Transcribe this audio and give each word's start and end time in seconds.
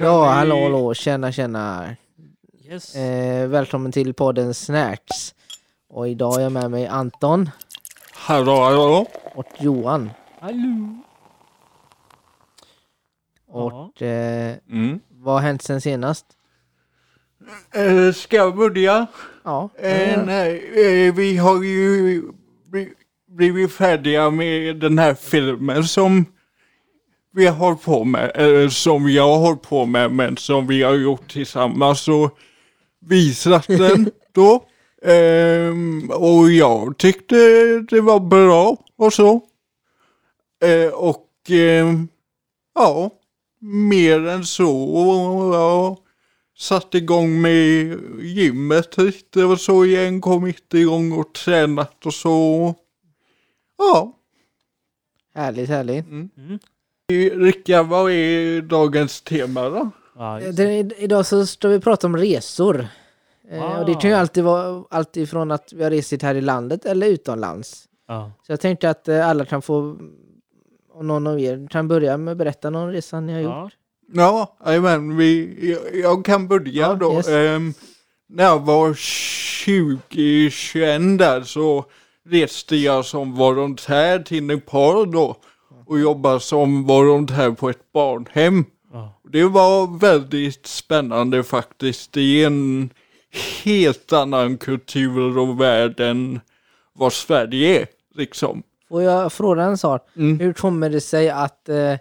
Ja, 0.00 0.24
hallå, 0.28 0.62
hallå, 0.62 0.94
tjena, 0.94 1.32
tjena. 1.32 1.94
Yes. 2.68 2.94
Eh, 2.96 3.48
välkommen 3.48 3.92
till 3.92 4.14
podden 4.14 4.54
Snacks. 4.54 5.34
Och 5.90 6.08
idag 6.08 6.32
har 6.32 6.40
jag 6.40 6.52
med 6.52 6.70
mig 6.70 6.86
Anton 6.86 7.50
Hallå, 8.14 8.56
hallå. 8.60 9.06
och 9.34 9.46
Johan. 9.60 10.10
Hallå. 10.40 10.98
Och 13.50 14.02
eh, 14.02 14.56
Mm. 14.70 15.00
vad 15.10 15.34
har 15.34 15.40
hänt 15.40 15.62
sen 15.62 15.80
senast? 15.80 16.26
Eh, 17.74 18.12
ska 18.14 18.36
jag 18.36 18.56
börja? 18.56 19.06
Ja, 19.44 19.68
Eh, 19.78 20.24
nej, 20.24 20.70
eh, 21.08 21.14
vi 21.14 21.36
har 21.36 21.62
ju 21.64 22.22
bli- 22.66 22.92
blivit 23.28 23.72
färdiga 23.72 24.30
med 24.30 24.76
den 24.76 24.98
här 24.98 25.14
filmen 25.14 25.84
som 25.84 26.24
vi 27.32 27.46
har 27.46 27.74
på 27.74 28.04
med, 28.04 28.32
eller 28.34 28.68
som 28.68 29.10
jag 29.10 29.38
har 29.38 29.54
på 29.54 29.86
med, 29.86 30.12
men 30.12 30.36
som 30.36 30.66
vi 30.66 30.82
har 30.82 30.94
gjort 30.94 31.32
tillsammans 31.32 32.08
och 32.08 32.38
visat 33.00 33.66
den 33.68 34.10
då. 34.32 34.64
Ehm, 35.02 36.10
och 36.10 36.50
jag 36.50 36.98
tyckte 36.98 37.36
det 37.90 38.00
var 38.00 38.20
bra 38.20 38.76
och 38.96 39.12
så. 39.12 39.40
Eh, 40.64 40.92
och 40.94 41.28
ehm, 41.48 42.08
ja, 42.74 43.10
mer 43.60 44.26
än 44.26 44.44
så. 44.44 44.70
Ja, 45.52 45.96
satt 46.58 46.94
igång 46.94 47.40
med 47.40 47.98
gymmet 48.20 48.98
lite 48.98 49.44
och 49.44 49.60
så 49.60 49.84
igen, 49.84 50.20
kommit 50.20 50.74
igång 50.74 51.12
och 51.12 51.34
tränat 51.34 52.06
och 52.06 52.14
så. 52.14 52.74
Ja. 53.78 54.18
härligt, 55.34 55.68
härligt. 55.68 56.06
Mm. 56.06 56.58
Rickard, 57.12 57.86
vad 57.86 58.10
är 58.12 58.60
dagens 58.62 59.20
tema 59.20 59.68
då? 59.68 59.90
Det- 60.52 60.62
i- 60.64 60.92
Idag 60.98 61.26
så 61.26 61.46
ska 61.46 61.68
vi 61.68 61.80
prata 61.80 62.06
om 62.06 62.16
resor. 62.16 62.86
Eh, 63.50 63.80
och 63.80 63.86
det 63.86 63.94
kan 63.94 64.10
ju 64.10 64.16
Ah. 64.16 64.20
alltid 64.20 64.44
vara 64.44 64.84
allt 64.90 65.16
ifrån 65.16 65.50
att 65.50 65.72
vi 65.72 65.84
har 65.84 65.90
rest 65.90 66.22
här 66.22 66.34
i 66.34 66.40
landet 66.40 66.84
eller 66.84 67.06
utomlands. 67.06 67.84
ja. 68.08 68.32
Så 68.46 68.52
jag 68.52 68.60
tänkte 68.60 68.90
att 68.90 69.08
eh, 69.08 69.28
alla 69.28 69.44
kan 69.44 69.62
få, 69.62 69.96
om 70.94 71.06
någon 71.06 71.26
av 71.26 71.40
er 71.40 71.68
kan 71.70 71.88
börja 71.88 72.16
med 72.16 72.32
att 72.32 72.38
berätta 72.38 72.70
någon 72.70 72.92
resa 72.92 73.20
ni 73.20 73.32
har 73.32 73.40
gjort. 73.40 73.72
Ja. 74.12 74.56
Ja, 74.64 74.80
men 74.80 75.16
vi, 75.16 75.56
jag, 75.72 75.80
jag 76.02 76.24
kan 76.24 76.48
börja 76.48 76.72
Ja, 76.72 76.94
då. 76.94 77.14
yes. 77.14 77.28
Ehm, 77.28 77.74
när 78.28 78.44
jag 78.44 78.58
var 78.66 78.92
20-21 78.94 81.18
där 81.18 81.42
så 81.42 81.84
reste 82.28 82.76
jag 82.76 83.04
som 83.04 83.34
volontär 83.34 84.18
till 84.18 84.44
Nepal 84.44 85.10
då 85.12 85.36
och 85.88 86.00
jobbade 86.00 86.40
som 86.40 86.84
volontär 86.84 87.50
på 87.50 87.70
ett 87.70 87.92
barnhem. 87.92 88.64
Ja. 88.92 89.20
Det 89.32 89.44
var 89.44 89.98
väldigt 89.98 90.66
spännande 90.66 91.42
faktiskt. 91.42 92.12
Det 92.12 92.42
är 92.42 92.46
en 92.46 92.90
helt 93.64 94.12
annan 94.12 94.56
kultur 94.56 95.38
och 95.38 95.60
värld 95.60 96.00
än 96.00 96.40
vad 96.92 97.12
Sverige 97.12 97.80
är. 97.80 97.86
Liksom. 98.14 98.62
Får 98.88 99.02
jag 99.02 99.32
fråga 99.32 99.62
en 99.62 99.78
sak? 99.78 100.08
Mm. 100.16 100.40
Hur 100.40 100.52
kommer 100.52 100.90
det 100.90 101.00
sig 101.00 101.30
att, 101.30 101.68
eh, 101.68 101.94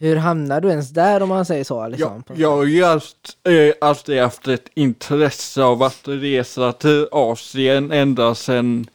hur 0.00 0.16
hamnar 0.16 0.60
du 0.60 0.68
ens 0.68 0.90
där 0.90 1.22
om 1.22 1.28
man 1.28 1.44
säger 1.44 1.64
så? 1.64 1.74
Jag, 1.74 1.90
Liksom? 1.90 2.22
jag 2.34 2.56
har 2.56 2.64
ju 2.64 2.84
alltid, 2.84 3.68
eh, 3.68 3.74
alltid 3.80 4.20
haft 4.22 4.48
ett 4.48 4.68
intresse 4.74 5.62
av 5.62 5.82
att 5.82 6.00
resa 6.04 6.72
till 6.72 7.08
Asien 7.12 7.92
ända 7.92 8.34
sedan 8.34 8.86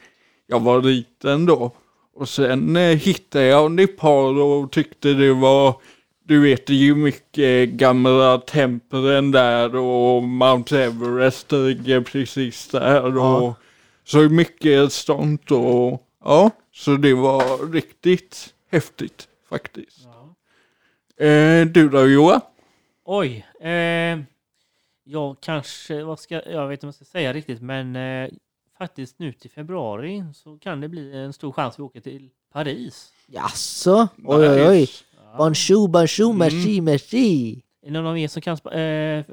jag 0.47 0.59
var 0.59 0.81
liten 0.81 1.45
då. 1.45 1.71
Och 2.15 2.29
sen 2.29 2.75
eh, 2.75 2.97
hittade 2.97 3.45
jag 3.45 3.71
Nepal 3.71 4.39
och 4.41 4.71
tyckte 4.71 5.13
det 5.13 5.33
var, 5.33 5.75
du 6.23 6.41
vet 6.41 6.67
det 6.67 6.73
är 6.73 6.77
ju 6.77 6.95
mycket 6.95 7.69
gamla 7.69 8.37
templen 8.37 9.31
där 9.31 9.75
och 9.75 10.23
Mount 10.23 10.83
Everest 10.83 11.51
ligger 11.51 12.01
precis 12.01 12.67
där 12.67 13.05
och 13.05 13.15
Ja. 13.17 13.55
så 14.03 14.17
mycket 14.19 14.93
sånt 14.93 15.51
och 15.51 16.07
ja, 16.23 16.51
så 16.73 16.95
det 16.95 17.13
var 17.13 17.71
riktigt 17.71 18.53
häftigt 18.71 19.27
faktiskt. 19.49 19.99
Eh, 21.17 21.65
du 21.67 21.89
då 21.89 22.07
Johan? 22.07 22.41
Oj. 23.05 23.45
Eh, 23.61 24.19
jag 25.05 25.37
kanske, 25.41 26.03
vad 26.03 26.19
ska, 26.19 26.41
jag 26.51 26.67
vet 26.67 26.77
inte 26.77 26.85
vad 26.85 26.89
jag 26.89 26.95
ska 26.95 27.05
säga 27.05 27.33
riktigt, 27.33 27.61
men 27.61 27.95
eh, 27.95 28.29
faktiskt 28.83 29.19
nu 29.19 29.31
till 29.33 29.49
februari 29.49 30.23
så 30.33 30.57
kan 30.57 30.81
det 30.81 30.87
bli 30.89 31.15
en 31.17 31.33
stor 31.33 31.51
chans 31.51 31.73
att 31.73 31.79
vi 31.79 31.83
åker 31.83 31.99
till 32.01 32.29
Paris. 32.53 33.11
Jaså? 33.27 34.07
Oj, 34.25 34.49
oj, 34.49 34.67
oj. 34.69 34.79
Nice. 34.79 35.03
Bonjour, 35.37 35.87
bonjour, 35.87 36.29
Mm. 36.29 36.37
merci, 36.37 36.81
merci. 36.81 37.55
Är 37.81 37.87
det 37.87 37.91
någon 37.91 38.05
av 38.05 38.17
er 38.17 38.27
som 38.27 38.41
kan 38.41 38.57
eh, 38.71 39.23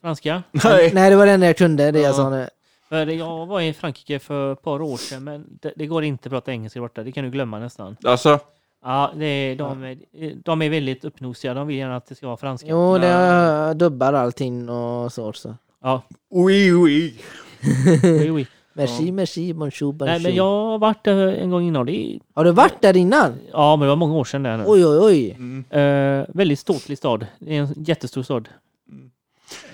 franska? 0.00 0.42
Nej. 0.52 0.90
Nej, 0.94 1.10
det 1.10 1.16
var 1.16 1.26
den 1.26 1.42
jag 1.42 1.56
kunde, 1.56 1.90
det 1.90 2.00
jag 2.00 2.08
Ja. 2.10 2.14
sa 2.14 2.30
nu. 2.30 2.48
För 2.88 3.06
jag 3.06 3.46
var 3.46 3.60
i 3.60 3.72
Frankrike 3.72 4.18
för 4.18 4.52
ett 4.52 4.62
par 4.62 4.82
år 4.82 4.96
sedan, 4.96 5.24
men 5.24 5.46
det, 5.62 5.72
det 5.76 5.86
går 5.86 6.04
inte 6.04 6.26
att 6.28 6.30
prata 6.32 6.52
engelska 6.52 6.80
borta. 6.80 7.02
Det 7.02 7.12
kan 7.12 7.24
du 7.24 7.30
glömma 7.30 7.58
nästan. 7.58 7.96
Alltså, 8.04 8.38
Ja, 8.84 9.12
det 9.16 9.26
är, 9.26 9.56
de, 9.56 9.82
är, 9.84 9.98
de 10.44 10.62
är 10.62 10.68
väldigt 10.70 11.04
uppnosiga. 11.04 11.54
De 11.54 11.66
vill 11.66 11.76
gärna 11.76 11.96
att 11.96 12.06
det 12.06 12.14
ska 12.14 12.26
vara 12.26 12.36
franska. 12.36 12.68
Jo, 12.70 12.98
det 12.98 13.06
jag 13.06 13.76
dubbar 13.76 14.12
allting 14.12 14.68
och 14.68 15.12
så 15.12 15.28
också. 15.28 15.56
Ja, 15.82 16.02
oui, 16.30 16.72
oui. 16.72 17.14
oui, 18.02 18.30
oui. 18.30 18.46
Merci, 18.72 19.12
merci, 19.12 19.52
bonjour, 19.54 19.92
bonjour. 19.92 20.06
Nej, 20.14 20.22
men 20.22 20.34
jag 20.34 20.44
har 20.44 20.78
varit 20.78 21.04
där 21.04 21.28
en 21.28 21.50
gång 21.50 21.62
innan. 21.62 21.86
Det 21.86 22.18
Har 22.34 22.44
du 22.44 22.50
varit 22.52 22.82
där 22.82 22.96
innan? 22.96 23.34
ja, 23.52 23.76
men 23.76 23.80
det 23.80 23.88
var 23.88 23.96
många 23.96 24.14
år 24.14 24.24
sedan 24.24 24.42
där 24.42 24.56
nu. 24.56 24.64
Oj, 24.66 24.86
oj, 24.86 24.98
oj. 24.98 25.30
Mm. 25.30 25.64
Eh, 25.70 26.26
väldigt 26.28 26.58
ståtlig 26.58 26.98
stad. 26.98 27.26
Det 27.38 27.56
är 27.56 27.60
en 27.60 27.74
jättestor 27.76 28.22
stad. 28.22 28.48
Mm. 28.90 29.10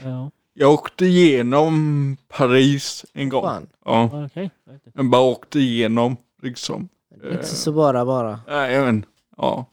Ja, 0.05 0.31
Jag 0.55 0.73
åkte 0.73 1.07
igenom 1.07 2.17
Paris 2.29 3.05
en 3.13 3.29
gång. 3.29 3.43
Fan. 3.43 3.67
Ja, 3.85 4.27
okej. 4.27 4.51
Jag 4.95 5.11
bara 5.11 5.23
åkte 5.23 5.59
igenom 5.59 6.17
liksom. 6.43 6.89
Inte 7.33 7.47
så 7.47 7.73
bara 7.73 8.05
bara. 8.05 8.41
Nej, 8.49 8.81
men 8.81 9.05
ja. 9.37 9.65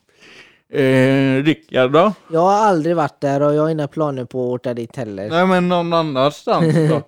Eh, 0.70 1.44
Rickard 1.44 1.92
då? 1.92 2.14
Jag 2.32 2.40
har 2.40 2.54
aldrig 2.54 2.96
varit 2.96 3.22
där 3.22 3.42
och 3.42 3.54
jag 3.54 3.62
har 3.62 3.70
inga 3.70 3.88
planer 3.88 4.26
på 4.26 4.46
att 4.54 4.60
åka 4.60 4.74
dit 4.74 4.96
heller. 4.96 5.30
Nej, 5.30 5.48
men 5.48 5.70
någon 5.70 5.94
annanstans 5.94 6.76
då? 6.90 7.02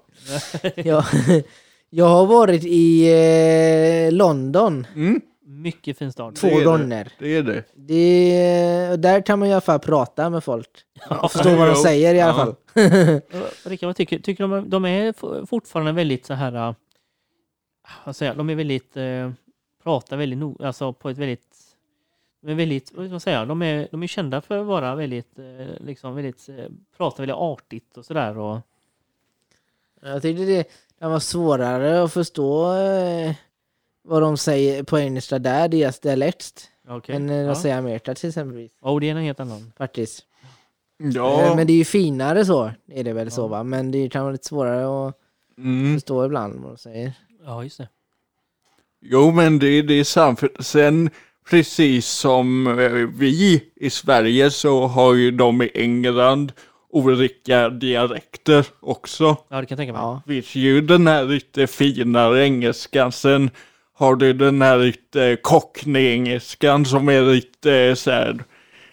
jag 1.95 2.05
har 2.05 2.25
varit 2.25 2.63
i 2.65 3.07
eh, 4.07 4.11
London 4.13 4.87
Mm, 4.95 5.21
Mycket 5.47 5.97
fin 5.97 6.11
stad. 6.11 6.35
två 6.35 6.47
Det 6.47 6.53
är 6.53 6.59
det. 6.59 6.65
gånger. 6.65 7.11
det 7.19 7.27
är 7.35 7.43
det. 7.43 7.63
Det, 7.75 8.95
där 8.95 9.21
kan 9.21 9.39
man 9.39 9.47
i 9.47 9.51
alla 9.51 9.61
fall 9.61 9.79
prata 9.79 10.29
med 10.29 10.43
folk. 10.43 10.69
Ja. 11.09 11.27
Förstå 11.29 11.49
vad 11.55 11.67
de 11.67 11.73
Jo. 11.77 11.83
säger 11.83 12.15
i 12.15 12.21
alla 12.21 12.31
Ja. 12.31 12.45
fall. 12.45 13.21
Rickard, 13.71 13.87
vad 13.87 13.95
tycker, 13.95 14.19
tycker 14.19 14.47
de? 14.47 14.69
De 14.69 14.85
är 14.85 15.09
f- 15.09 15.49
fortfarande 15.49 15.91
väldigt 15.91 16.25
så 16.25 16.33
här... 16.33 16.55
äh, 16.69 16.73
Vad 18.05 18.15
säger 18.15 18.29
jag? 18.31 18.37
De 18.37 18.49
är 18.49 18.55
väldigt... 18.55 18.97
Eh, 18.97 19.31
pratar 19.83 20.17
väldigt 20.17 20.39
no, 20.39 20.63
alltså 20.65 20.93
på 20.93 21.09
ett 21.09 21.17
väldigt... 21.17 21.47
De 22.41 22.51
är 22.51 22.55
väldigt, 22.55 22.91
vad 22.95 23.05
ska 23.05 23.11
man 23.11 23.19
säga? 23.19 23.45
De 23.45 23.61
är, 23.61 23.87
de 23.91 24.03
är 24.03 24.07
kända 24.07 24.41
för 24.41 24.57
att 24.57 24.65
vara 24.65 24.95
väldigt, 24.95 25.39
eh, 25.39 25.67
liksom 25.85 26.15
väldigt, 26.15 26.49
eh, 26.49 26.65
prata 26.97 27.21
väldigt 27.21 27.35
artigt 27.37 27.97
och 27.97 28.05
sådär. 28.05 28.37
Och, 28.37 28.59
Jag 30.01 30.21
tyckte 30.21 30.45
det, 30.45 30.67
det 30.99 31.07
var 31.07 31.19
svårare 31.19 32.03
att 32.03 32.13
förstå 32.13 32.75
eh, 32.77 33.33
vad 34.03 34.21
de 34.21 34.37
säger 34.37 34.83
på 34.83 34.99
engelska 34.99 35.39
där, 35.39 35.67
deras 35.67 35.99
dialekt, 35.99 36.69
okay. 36.89 37.15
än 37.15 37.29
eh, 37.29 37.35
ja. 37.35 37.47
de 37.47 37.55
säger 37.55 37.77
Amerika 37.77 38.15
till 38.15 38.29
exempel. 38.29 38.69
Oh, 38.81 38.99
det 38.99 39.07
är 39.09 39.11
en 39.15 39.23
helt 39.23 39.39
annan. 39.39 39.71
Faktiskt. 39.77 40.23
Ja. 40.97 41.41
Eh, 41.43 41.55
Men 41.55 41.67
det 41.67 41.73
är 41.73 41.77
ju 41.77 41.85
finare 41.85 42.45
så, 42.45 42.71
är 42.91 43.03
det 43.03 43.13
väl 43.13 43.31
så 43.31 43.41
Ja. 43.41 43.47
va? 43.47 43.63
Men 43.63 43.91
det 43.91 44.09
kan 44.09 44.21
vara 44.23 44.31
lite 44.31 44.47
svårare 44.47 45.07
att 45.07 45.15
Mm. 45.57 45.93
förstå 45.95 46.25
ibland 46.25 46.59
vad 46.59 46.71
de 46.71 46.77
säger. 46.77 47.13
Ja, 47.45 47.63
just 47.63 47.77
det. 47.77 47.89
Jo, 49.01 49.31
men 49.31 49.59
det, 49.59 49.81
det 49.81 49.93
är 49.93 50.03
sant. 50.03 50.39
För 50.39 50.49
Sen, 50.59 51.09
precis 51.49 52.07
som 52.07 52.67
eh, 52.79 52.91
vi 52.91 53.63
i 53.75 53.89
Sverige 53.89 54.51
så 54.51 54.87
har 54.87 55.13
ju 55.13 55.31
de 55.31 55.61
i 55.61 55.71
England 55.73 56.51
olika 56.95 57.69
dialekter 57.69 58.65
också. 58.79 59.37
Ja, 59.49 59.61
det 59.61 59.65
kan 59.65 59.67
jag 59.69 59.77
tänka 59.77 59.93
mig. 59.93 60.01
Ja. 60.01 60.21
finns 60.27 60.55
ju 60.55 60.81
den 60.81 61.07
här 61.07 61.23
lite 61.23 61.67
finare 61.67 62.43
engelskan. 62.43 63.11
Sen 63.11 63.49
har 63.93 64.15
du 64.15 64.33
den 64.33 64.61
här 64.61 64.77
lite 64.77 65.37
cockney-engelskan 65.41 66.85
som 66.85 67.09
är 67.09 67.21
lite 67.21 67.95
så 67.95 68.11
här, 68.11 68.43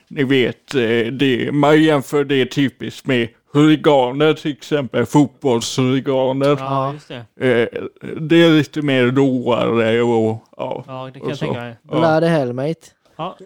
ni 0.09 0.25
vet, 0.25 0.75
eh, 0.75 1.13
det, 1.13 1.53
man 1.53 1.83
jämför 1.83 2.25
det 2.25 2.47
typiskt 2.47 3.07
med 3.07 3.29
huliganer 3.53 4.35
till 4.35 4.53
exempel, 4.53 5.07
fotbollshuliganer. 5.07 6.57
Ja, 6.61 6.93
just 6.93 7.09
det. 7.09 7.17
Eh, 7.47 7.83
det 8.21 8.43
är 8.43 8.51
lite 8.51 8.83
mer 8.83 9.07
råare 9.07 10.03
och 10.03 10.45
ja. 10.57 10.85
Ja, 10.87 11.11
det 11.15 11.21
kan 11.21 11.29
jag 11.29 11.39
så. 11.39 11.45
tänka 11.45 11.61
mig. 11.61 11.77
Ja. 11.91 11.99
Bloody 11.99 12.27
hell 12.27 12.53
mate. 12.53 12.81
Ja, 13.17 13.37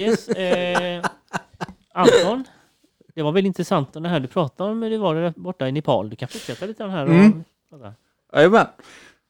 yes. 0.00 0.28
Eh, 0.28 1.04
Anton, 1.94 2.44
det 3.14 3.22
var 3.22 3.32
väldigt 3.32 3.48
intressant 3.48 3.92
det 3.92 4.08
här 4.08 4.20
du 4.20 4.28
pratade 4.28 4.70
om 4.70 4.80
du 4.80 4.96
var 4.96 5.14
där 5.14 5.32
borta 5.36 5.68
i 5.68 5.72
Nepal. 5.72 6.10
Du 6.10 6.16
kan 6.16 6.28
fortsätta 6.28 6.66
lite 6.66 6.84
här. 6.84 7.06
Och, 7.06 7.12
Mm. 7.14 7.44
prata. 7.70 7.92
Jajamän. 8.34 8.66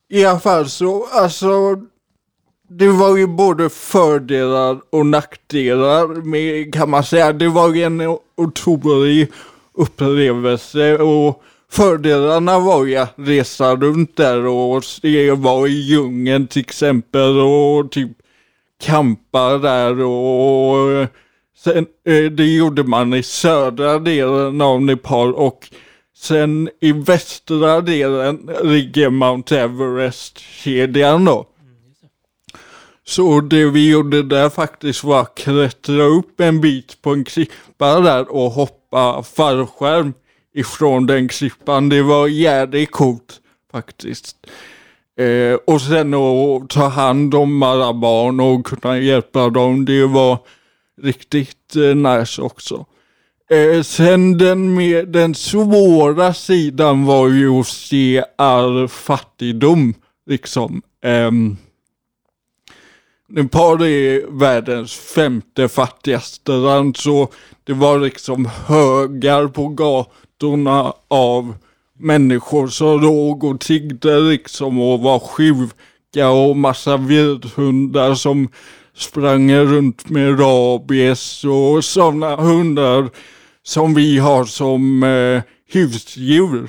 I 0.09 0.25
alla 0.25 0.41
fall 0.41 0.69
så, 0.69 1.07
alltså, 1.13 1.49
det 2.69 2.89
var 2.89 3.17
ju 3.17 3.27
både 3.27 3.69
fördelar 3.71 4.79
och 4.91 5.07
nackdelar 5.07 6.07
med, 6.07 6.75
kan 6.75 6.91
man 6.91 7.05
säga. 7.05 7.33
Det 7.33 7.49
var 7.49 7.75
ju 7.75 7.83
en 7.83 8.17
otrolig 8.37 9.29
upplevelse 9.75 10.99
och 10.99 11.43
fördelarna 11.71 12.59
var 12.59 12.85
ju 12.85 12.97
att 12.97 13.13
resa 13.17 13.77
runt 13.77 14.17
där 14.17 14.47
och 14.47 14.85
se 14.85 15.31
vad 15.31 15.69
i 15.69 15.73
djungeln 15.73 16.47
till 16.47 16.61
exempel 16.61 17.41
och 17.41 17.91
typ 17.93 18.11
campa 18.83 19.59
där 19.59 20.01
och 20.01 21.07
sen, 21.65 21.87
eh, 22.07 22.25
det 22.25 22.55
gjorde 22.55 22.83
man 22.83 23.15
i 23.15 23.23
södra 23.23 23.99
delen 23.99 24.61
av 24.61 24.83
Nepal 24.83 25.35
och 25.35 25.69
sen 26.17 26.69
i 26.81 26.93
västra 26.93 27.81
delen 27.81 28.51
ligger 28.63 29.11
Mount 29.11 29.61
Everest-kedjan 29.61 31.25
då. 31.25 31.47
Så 33.05 33.41
det 33.41 33.65
vi 33.65 33.91
gjorde 33.91 34.23
där 34.23 34.51
faktiskt 34.51 35.05
var 35.05 35.21
att 35.21 35.35
klättra 35.35 36.03
upp 36.03 36.41
en 36.41 36.61
bit 36.61 37.03
på 37.03 37.11
en 37.11 37.25
klippa 37.25 38.01
där 38.01 38.33
och 38.33 38.51
hoppa 38.51 39.23
fallskärm 39.23 40.15
ifrån 40.55 41.07
den 41.07 41.29
klippan. 41.29 41.89
Det 41.89 42.03
var 42.03 42.29
jävligt 42.29 42.91
coolt 42.91 43.41
faktiskt. 43.73 44.37
Eh, 45.19 45.55
och 45.67 45.81
sen 45.81 46.15
att 46.15 46.71
ta 46.71 46.89
hand 46.89 47.35
om 47.35 47.63
alla 47.63 47.93
barn 47.93 48.41
och 48.41 48.67
kunna 48.67 48.99
hjälpa 48.99 49.49
dem, 49.49 49.85
det 49.85 50.07
var 50.07 50.39
riktigt 51.03 51.77
eh, 51.77 51.95
nice 51.95 52.43
också. 52.43 52.87
Eh, 53.51 53.83
sen 53.83 54.39
den, 54.39 54.75
med, 54.75 55.09
den 55.09 55.35
svåra 55.35 56.35
sidan 56.35 57.05
var 57.05 57.29
ju 57.29 57.51
att 57.51 57.67
se 57.67 58.25
all 58.37 58.89
fattigdom, 58.89 59.95
liksom. 60.27 60.83
Eh, 61.05 61.31
Nepal 63.29 63.83
är 63.83 64.39
världens 64.39 64.95
femte 64.95 65.69
fattigaste 65.69 66.53
land, 66.53 66.97
så 66.97 67.29
det 67.65 67.73
var 67.73 67.99
liksom 67.99 68.49
högar 68.67 69.49
på 69.49 69.69
gatorna 69.69 70.93
av 71.09 71.55
människor 71.99 72.69
som 72.69 73.01
låg 73.01 73.45
och 73.45 73.61
tiggde 73.61 74.21
liksom 74.21 74.81
och 74.81 75.01
var 75.01 75.19
sjuka 75.19 76.31
och 76.31 76.57
massa 76.57 76.97
vildhundar 76.97 78.15
som 78.15 78.49
sprang 78.97 79.55
runt 79.55 80.09
med 80.09 80.41
rabies 80.41 81.45
och 81.45 81.85
sådana 81.85 82.37
hundar 82.37 83.11
som 83.63 83.95
vi 83.95 84.19
har 84.19 84.45
som 84.45 85.03
eh, 85.03 85.43
husdjur. 85.73 86.69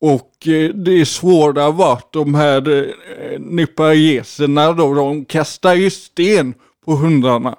Och 0.00 0.48
eh, 0.48 0.70
det 0.70 1.06
svåra 1.06 1.70
var 1.70 1.92
att 1.92 2.12
de 2.12 2.34
här 2.34 2.68
eh, 2.68 3.40
nepaleserna 3.40 4.72
då, 4.72 4.94
de 4.94 5.24
kastade 5.24 5.76
ju 5.76 5.90
sten 5.90 6.54
på 6.84 6.92
hundarna. 6.92 7.58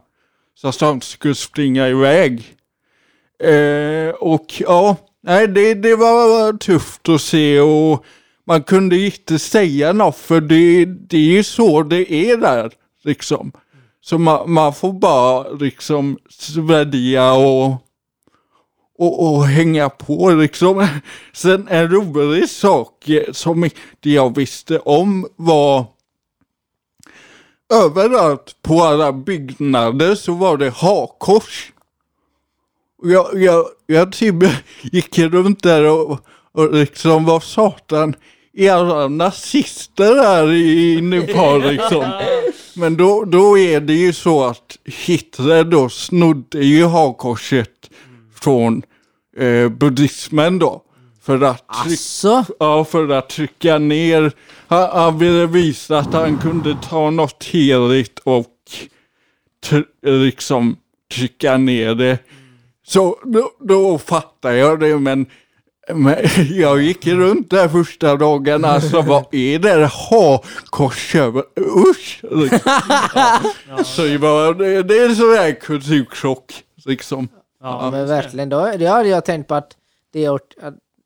Så 0.56 0.68
att 0.68 0.80
de 0.80 1.02
skulle 1.02 1.36
springa 1.36 1.88
iväg. 1.88 2.56
Eh, 3.44 4.10
och 4.10 4.46
ja, 4.60 4.98
nej 5.24 5.48
det, 5.48 5.74
det 5.74 5.96
var 5.96 6.58
tufft 6.58 7.10
att 7.10 7.22
se 7.22 7.60
och 7.60 8.06
man 8.48 8.64
kunde 8.64 8.98
inte 8.98 9.40
säga 9.40 9.94
något 9.94 10.18
för 10.18 10.42
det, 10.42 10.86
det 10.86 11.18
är 11.18 11.32
ju 11.32 11.44
så 11.44 11.84
det 11.84 12.14
är 12.14 12.38
där 12.38 12.72
liksom. 13.04 13.52
Så 14.06 14.18
man, 14.18 14.52
man 14.52 14.74
får 14.74 14.94
bara 14.94 15.50
liksom 15.50 16.18
svälja 16.30 17.34
och, 17.34 17.66
och, 18.98 19.34
och 19.34 19.46
hänga 19.46 19.90
på 19.90 20.30
liksom. 20.32 20.88
Sen 21.34 21.68
en 21.68 21.92
rolig 21.92 22.50
sak 22.50 23.10
som 23.32 23.64
inte 23.64 24.10
jag 24.10 24.36
visste 24.36 24.80
om 24.80 25.28
var 25.36 25.86
överallt 27.74 28.56
på 28.62 28.84
alla 28.84 29.14
byggnader 29.14 30.16
så 30.16 30.34
var 30.34 30.58
det 30.58 30.70
hakors. 30.70 31.72
Jag, 33.04 33.42
jag, 33.42 33.66
jag 33.86 34.12
typ 34.12 34.36
gick 34.82 35.20
runt 35.20 35.64
där 35.64 35.84
och, 35.84 36.20
och 36.52 36.74
liksom 36.74 37.26
var 37.26 37.40
satan 37.40 38.16
är 38.54 38.72
alla 38.72 39.08
nazister 39.08 40.16
här 40.16 40.52
i 40.52 41.02
Nepal 41.02 41.62
liksom. 41.72 42.06
Men 42.76 42.98
då, 42.98 43.26
då 43.26 43.58
är 43.58 43.82
det 43.82 43.94
ju 43.94 44.14
så 44.14 44.44
att 44.44 44.78
Hitler 44.86 45.64
då 45.64 45.90
snodde 45.90 46.66
ju 46.66 46.86
hakkorset 46.86 47.90
från 48.36 48.84
eh, 49.38 49.70
buddhismen 49.70 50.60
då. 50.60 50.82
För 51.22 51.42
att, 51.42 51.68
tryck, 51.84 51.94
Asså? 51.94 52.46
ja, 52.60 52.86
för 52.86 53.10
att 53.10 53.30
trycka 53.30 53.78
ner, 53.78 54.32
han, 54.68 54.90
han 54.90 55.20
ville 55.20 55.46
visa 55.46 55.98
att 55.98 56.14
han 56.14 56.38
kunde 56.38 56.78
ta 56.90 57.10
något 57.10 57.44
heligt 57.44 58.20
och 58.20 58.48
tr- 59.66 59.86
liksom 60.02 60.78
trycka 61.16 61.58
ner 61.58 61.96
det. 61.96 62.20
Så 62.86 63.18
då, 63.24 63.52
då 63.60 63.98
fattar 63.98 64.52
jag 64.52 64.80
det, 64.80 65.00
men, 65.00 65.26
men 65.88 66.16
jag 66.50 66.82
gick 66.82 67.08
runt 67.08 67.50
där 67.50 67.68
första 67.68 68.16
dagen, 68.16 68.66
alltså 68.66 69.02
vad 69.08 69.26
är 69.32 69.60
det 69.60 69.70
här 69.70 69.92
hakkors 70.10 71.16
över? 71.16 71.44
Usch! 71.90 72.20
Liksom. 72.32 72.60
Ja. 73.70 73.84
Så 73.84 74.02
det, 74.02 74.18
var, 74.18 74.54
det, 74.84 74.98
är 74.98 75.10
en 75.10 75.16
sån 75.16 75.34
här 75.34 75.52
kulturkrock, 75.52 76.54
liksom. 76.86 77.28
Ja, 77.62 77.90
men 77.92 78.08
verkligen. 78.08 78.50
Då, 78.50 78.72
det 78.78 78.86
hade 78.86 79.10
jag 79.10 79.26
tänkt 79.26 79.48
på 79.48 79.56
att 79.56 79.78
det 80.14 80.28
att 80.28 80.42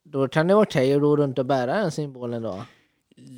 då 0.03 0.27
kan 0.27 0.47
det 0.47 0.53
vara 0.53 0.63
okej 0.63 0.93
att 0.93 1.01
gå 1.01 1.17
runt 1.17 1.39
och 1.39 1.45
bära 1.45 1.75
den 1.75 1.91
symbolen 1.91 2.41
då. 2.41 2.61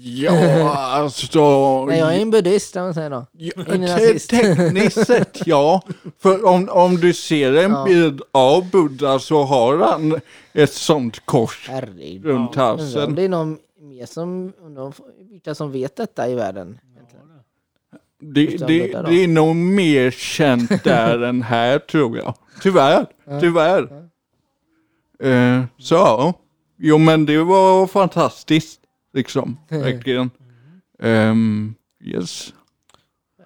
Ja, 0.02 0.74
alltså... 0.78 1.86
Nej, 1.86 2.00
jag 2.00 2.16
är 2.16 2.22
en 2.22 2.32
buddhist 2.32 2.76
om 2.76 2.82
man 2.84 2.94
säger 2.94 3.10
då. 3.10 3.26
Ja, 3.32 3.76
Ingen 3.76 3.98
te- 3.98 4.20
tekniskt 4.56 5.08
sett 5.08 5.42
ja. 5.48 5.82
För 6.20 6.46
om, 6.46 6.70
om 6.70 6.96
du 6.98 7.14
ser 7.14 7.54
en 7.54 7.72
Ja. 7.72 7.84
bild 7.86 8.22
av 8.32 8.70
Buddha 8.70 9.20
så 9.20 9.44
har 9.44 9.78
han 9.78 10.20
ett 10.54 10.74
sånt 10.74 11.26
kors 11.26 11.68
Herregud. 11.70 12.26
runt 12.26 12.56
halsen. 12.56 13.16
det 13.16 13.24
är 13.24 13.30
någon 13.30 13.58
mer 13.82 14.06
som, 14.06 14.54
vilka 15.32 15.56
som 15.56 15.72
vet 15.72 15.96
detta 15.96 16.30
i 16.30 16.36
världen. 16.36 16.78
Det, 18.22 18.46
det, 18.46 18.58
det, 18.68 19.02
det 19.08 19.24
är 19.24 19.28
nog 19.28 19.56
mer 19.56 20.12
känt 20.12 20.84
där 20.84 21.20
än 21.22 21.42
här 21.42 21.80
tror 21.80 22.18
jag. 22.18 22.34
Tyvärr, 22.62 23.06
tyvärr. 23.42 23.82
Eh, 25.24 25.64
så 25.78 25.96
ja. 25.96 26.34
Jo 26.78 26.98
men 26.98 27.26
det 27.26 27.44
var 27.44 27.88
fantastiskt. 27.88 28.80
Liksom, 29.14 29.58
verkligen. 29.70 30.32
Ehm, 31.00 31.76
yes. 32.04 32.54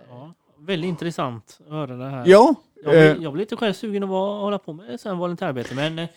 Ja, 0.10 0.34
väldigt 0.60 0.90
intressant 0.90 1.60
att 1.66 1.72
höra 1.72 1.96
det 1.96 2.10
här. 2.10 2.24
Ja, 2.28 2.56
Jag 2.84 3.08
eh, 3.08 3.14
blir, 3.14 3.24
jag 3.24 3.34
blir 3.34 3.42
lite 3.42 3.56
själv 3.56 3.74
sugen 3.74 4.04
att 4.04 4.10
vara, 4.10 4.42
hålla 4.42 4.58
på 4.58 4.74
med 4.74 5.00
här 5.06 5.16
volontärarbete, 5.16 5.76
men 5.76 6.00
eh, 6.00 6.08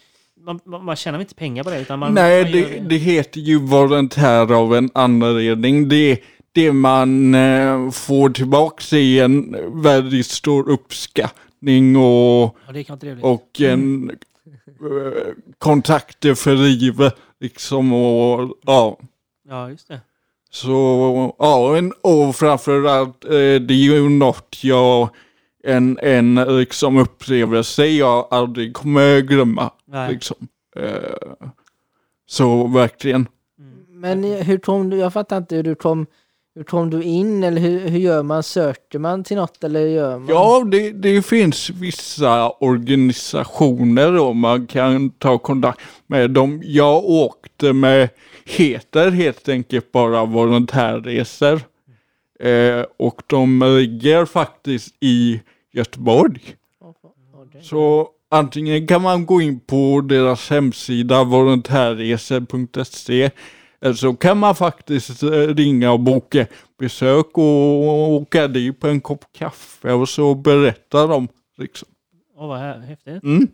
man, 0.41 0.61
man, 0.65 0.85
man 0.85 0.97
tjänar 0.97 1.21
inte 1.21 1.35
pengar 1.35 1.65
på 1.65 1.71
det? 1.71 1.81
Utan 1.81 1.99
man, 1.99 2.15
Nej, 2.15 2.43
man 2.43 2.53
gör 2.53 2.69
det, 2.69 2.89
det 2.89 2.97
heter 2.97 3.41
ju 3.41 3.59
volontär 3.59 4.53
av 4.53 4.75
en 4.75 4.91
anledning. 4.95 5.89
Det, 5.89 6.21
det 6.53 6.73
man 6.73 7.35
eh, 7.35 7.91
får 7.91 8.31
tillbaka 8.31 8.97
är 8.97 9.25
en 9.25 9.57
väldigt 9.83 10.27
stor 10.27 10.71
uppskattning 10.71 11.97
och, 11.97 12.57
Ja, 12.67 12.97
det 13.01 13.23
och 13.23 13.61
en 13.61 14.11
eh, 14.11 14.17
kontakter 15.59 16.35
för 16.35 16.57
livet. 16.57 17.17
Liksom 17.41 17.93
och 17.93 18.59
ja. 18.67 18.99
Ja, 19.49 19.71
just 19.71 19.89
det. 19.89 20.01
Så 20.51 21.35
ja, 21.39 21.83
och 22.01 22.37
framförallt 22.37 23.25
eh, 23.25 23.31
det 23.31 23.75
är 23.75 23.85
ju 23.85 24.09
något 24.09 24.59
jag, 24.63 25.09
en, 25.65 25.99
en 26.03 26.35
liksom 26.35 26.97
upplevelse 26.97 27.87
jag 27.87 28.29
aldrig 28.31 28.75
kommer 28.75 29.21
glömma. 29.21 29.71
Nej. 29.85 30.13
Liksom. 30.13 30.37
Eh, 30.77 31.43
så 32.27 32.67
verkligen. 32.67 33.29
Men 33.89 34.25
hur 34.25 34.59
kom 34.59 34.91
du, 34.91 34.97
jag 34.97 35.13
fattar 35.13 35.37
inte 35.37 35.57
hur 35.57 35.63
du 35.63 35.75
kom, 35.75 36.07
hur 36.57 36.65
kom 36.65 36.91
du 36.91 37.03
in 37.03 37.45
eller 37.45 37.61
hur, 37.61 37.89
hur 37.89 37.99
gör 37.99 38.23
man? 38.23 38.43
Söker 38.43 38.99
man 38.99 39.25
till 39.25 39.37
något 39.37 39.65
eller 39.65 39.81
hur 39.81 39.89
gör 39.89 40.19
man? 40.19 40.29
Ja, 40.29 40.65
det, 40.71 40.91
det 40.91 41.23
finns 41.23 41.71
vissa 41.71 42.51
organisationer 42.51 44.21
och 44.21 44.37
man 44.37 44.67
kan 44.67 45.11
ta 45.11 45.39
kontakt 45.39 45.81
med. 46.07 46.31
dem. 46.31 46.63
jag 46.65 47.05
åkte 47.05 47.73
med 47.73 48.09
heter 48.45 49.11
helt 49.11 49.49
enkelt 49.49 49.93
bara 49.93 50.25
volontärresor. 50.25 51.61
Eh, 52.41 52.85
och 52.97 53.23
de 53.27 53.77
ligger 53.79 54.25
faktiskt 54.25 54.95
i 55.01 55.41
Göteborg. 55.73 56.41
Så 57.63 58.09
antingen 58.29 58.87
kan 58.87 59.03
man 59.03 59.27
gå 59.27 59.41
in 59.41 59.61
på 59.61 60.01
deras 60.01 60.51
hemsida 60.51 61.25
volontärresor.se 61.25 63.31
så 63.97 64.15
kan 64.17 64.39
man 64.39 64.55
faktiskt 64.55 65.23
eh, 65.23 65.29
ringa 65.31 65.93
och 65.93 66.01
boka 66.01 66.47
besök 66.79 67.27
och 67.39 68.11
åka 68.13 68.49
dit 68.49 68.81
på 68.81 68.89
en 68.89 69.01
kopp 69.01 69.25
kaffe 69.39 69.93
och 69.93 70.09
så 70.09 70.35
berättar 70.35 71.09
de. 71.09 71.29
Liksom. 71.59 71.89
Åh, 72.39 72.49
vad 72.49 72.59
här, 72.59 72.79
häftigt. 72.79 73.23
Mm. 73.23 73.49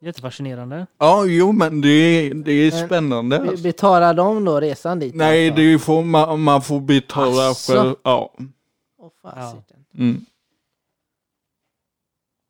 Jättefascinerande. 0.00 0.86
Ja, 0.98 1.24
jo 1.26 1.52
men 1.52 1.80
det, 1.80 1.88
är- 1.88 2.34
det 2.34 2.52
är 2.52 2.70
Men- 2.70 2.86
spännande. 2.86 3.40
Alltså. 3.40 3.62
Betalar 3.62 4.14
de 4.14 4.44
då 4.44 4.60
resan 4.60 4.98
dit? 4.98 5.14
Nej, 5.14 5.48
alltså? 5.48 5.62
det 5.62 5.78
får 5.78 6.02
man, 6.02 6.40
man 6.40 6.62
får 6.62 6.80
betala 6.80 7.50
Asså? 7.50 7.72
för, 7.72 7.96
ja. 8.02 8.32
Åh, 8.98 9.10
fasiken. 9.22 9.76
Mm. 9.98 10.20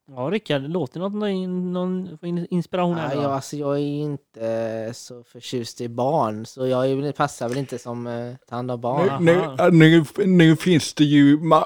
Ja, 0.08 0.20
Rickard, 0.32 0.62
låter 0.62 1.00
något, 1.00 1.12
någon, 1.14 1.72
någon 1.72 2.18
in- 2.22 2.46
inspiration 2.50 2.94
här? 2.96 3.16
Då? 3.16 3.22
jag, 3.22 3.32
alltså, 3.32 3.56
jag 3.56 3.74
är 3.76 3.80
inte 3.82 4.90
så 4.94 5.22
förtjust 5.24 5.80
i 5.80 5.88
barn, 5.88 6.46
så 6.46 6.66
jag 6.66 6.90
är, 6.90 7.12
passar 7.12 7.48
väl 7.48 7.58
inte 7.58 7.78
som 7.78 8.06
eh, 8.06 8.32
ta 8.48 8.54
hand 8.56 8.70
om 8.70 8.80
barn. 8.80 9.24
Nu, 9.24 9.40
nu, 9.70 10.04
nu, 10.16 10.26
nu 10.26 10.56
finns 10.56 10.94
det 10.94 11.04
ju 11.04 11.38
ma- 11.38 11.64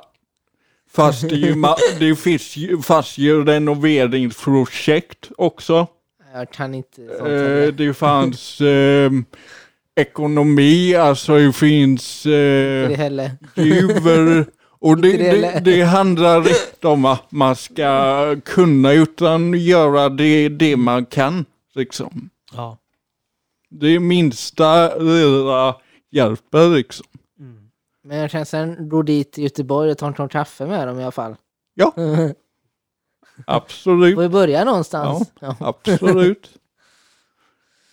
Fast 0.91 1.29
det, 1.29 1.37
ju 1.37 1.55
ma- 1.55 1.77
det 1.99 2.17
finns 2.17 2.57
ju, 2.57 2.83
fast 2.83 3.19
ju 3.19 3.45
renoveringsprojekt 3.45 5.31
också. 5.37 5.87
Jag 6.35 6.51
kan 6.51 6.75
inte 6.75 7.07
sånt 7.07 7.29
Eh, 7.29 7.75
det 7.75 7.95
fanns 7.95 8.61
eh, 8.61 9.11
ekonomi, 9.97 10.95
alltså 10.95 11.39
det 11.39 11.53
finns 11.53 12.23
det 12.23 12.87
eh, 12.91 12.97
heller. 12.99 13.31
djur. 13.57 14.47
Och 14.81 14.97
det, 14.97 15.17
det 15.17 15.61
det, 15.61 15.83
handlar 15.83 16.39
inte 16.39 16.89
om 16.89 17.05
att 17.05 17.33
man 17.33 17.57
ska 17.57 18.37
kunna 18.45 18.93
utan 18.93 19.55
göra 19.55 20.09
det, 20.09 20.49
det 20.49 20.77
man 20.77 21.07
kan. 21.07 21.45
Liksom. 21.75 22.31
Ja. 22.53 22.79
Det 23.71 24.01
minsta 24.01 24.99
lilla 24.99 25.77
hjälper 26.11 26.69
liksom. 26.69 27.07
Mm. 27.39 27.71
Men 28.05 28.19
jag 28.19 28.31
kan 28.31 28.47
sen 28.47 28.89
gå 28.89 29.03
dit 29.03 29.33
till 29.33 29.45
Göteborg 29.45 29.91
och 29.91 29.99
ta 29.99 30.07
en 30.07 30.15
kopp 30.15 30.31
kaffe 30.31 30.67
med 30.67 30.89
dem 30.89 31.01
i 31.01 31.03
alla 31.03 31.13
fall. 31.13 31.37
Ja. 31.75 31.95
Absolut. 33.47 34.15
Får 34.15 34.23
vi 34.23 34.29
börja 34.29 34.65
någonstans? 34.65 35.33
Ja. 35.41 35.57
Absolut. 35.61 36.51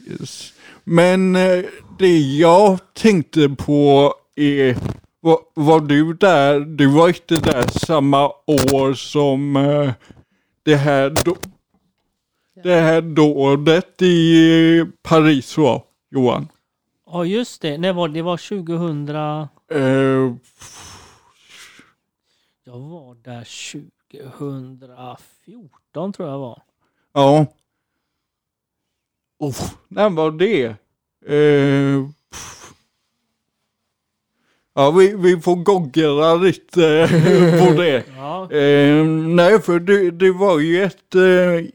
Yes. 0.07 0.53
Men 0.83 1.35
eh, 1.35 1.63
det 1.99 2.17
jag 2.17 2.79
tänkte 2.93 3.49
på 3.49 4.13
är, 4.35 4.77
var, 5.27 5.39
var 5.53 5.79
du 5.79 6.13
där, 6.13 6.59
du 6.59 6.87
var 6.87 7.07
inte 7.07 7.35
där 7.35 7.79
samma 7.85 8.27
år 8.47 8.93
som 8.93 9.55
eh, 9.55 9.91
det 10.63 10.75
här 10.75 11.09
då, 11.25 11.35
det 12.63 12.75
här 12.75 13.01
dådet 13.01 14.01
i 14.01 14.85
Paris 15.01 15.57
var, 15.57 15.83
Johan? 16.09 16.47
ja, 17.05 17.25
just 17.25 17.61
det. 17.61 17.77
När 17.77 17.93
var 17.93 18.07
det? 18.07 18.13
Det 18.13 18.21
var 18.21 18.37
2000... 18.37 19.09
Eh, 19.09 19.47
Jag 22.63 22.79
var 22.79 23.15
där 23.15 23.47
2014 24.11 26.13
tror 26.13 26.29
jag 26.29 26.39
var. 26.39 26.61
ja. 27.13 27.45
Oh, 29.39 29.55
när 29.87 30.09
var 30.09 30.31
det? 30.31 30.65
Eh, 31.35 32.09
pff. 32.31 32.66
Ja, 34.77 34.91
vi, 34.91 35.15
vi 35.17 35.39
får 35.41 35.55
googla 35.55 36.35
lite 36.35 37.07
på 37.59 37.73
det. 37.81 38.03
Ja, 38.17 38.51
Eh, 38.51 39.05
nej, 39.05 39.61
för 39.61 39.79
det, 39.79 40.11
det 40.11 40.31
var 40.31 40.59
ju 40.59 40.83
ett, 40.83 41.15
eh, 41.15 41.65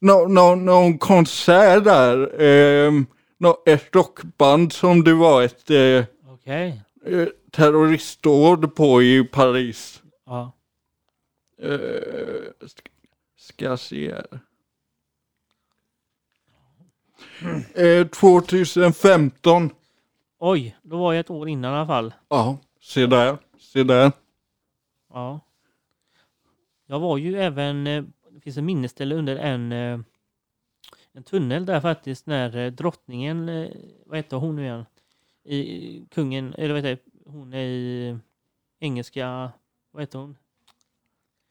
nå, 0.00 0.26
nå, 0.28 0.54
någon 0.54 0.98
konsert 0.98 1.84
där. 1.84 2.42
Eh, 2.42 2.92
nå, 3.38 3.62
ett 3.66 3.94
rockband 3.94 4.72
som 4.72 5.04
det 5.04 5.14
var 5.14 5.42
ett 5.42 5.70
eh, 5.70 6.04
okej. 6.34 6.82
eh, 7.06 7.28
terroristdåd 7.50 8.74
på 8.74 9.02
i 9.02 9.24
Paris. 9.24 10.02
Ja. 10.26 10.52
Eh, 11.62 11.78
ska, 12.66 12.82
ska 13.38 13.64
jag 13.64 13.78
se 13.78 14.14
här. 14.14 14.40
Eh, 17.74 18.06
2015. 18.06 19.70
Oj, 20.44 20.76
då 20.82 20.96
var 20.98 21.12
jag 21.12 21.20
ett 21.20 21.30
år 21.30 21.48
innan 21.48 21.72
i 21.72 21.76
alla 21.76 21.86
fall. 21.86 22.14
Ja, 22.28 22.58
se 22.80 23.06
där. 23.06 23.38
Se 23.58 23.82
där. 23.82 24.12
Ja. 25.12 25.40
Jag 26.86 27.00
var 27.00 27.18
ju 27.18 27.36
även, 27.36 27.86
eh, 27.86 28.04
det 28.30 28.40
finns 28.40 28.56
en 28.56 28.64
minnesställe 28.64 29.14
under 29.14 29.36
en, 29.36 29.72
eh, 29.72 30.00
en 31.12 31.22
tunnel 31.22 31.66
där 31.66 31.80
faktiskt 31.80 32.26
när 32.26 32.56
eh, 32.56 32.72
drottningen, 32.72 33.46
vad 34.06 34.18
heter 34.18 34.36
hon 34.36 34.56
nu 34.56 34.62
igen? 34.62 34.84
I, 35.44 36.06
kungen, 36.10 36.54
eller 36.54 36.74
vad 36.74 36.84
heter 36.84 37.04
hon 37.26 37.52
är 37.52 37.66
i 37.66 38.18
engelska, 38.80 39.52
vad 39.90 40.02
heter 40.02 40.18
hon? 40.18 40.36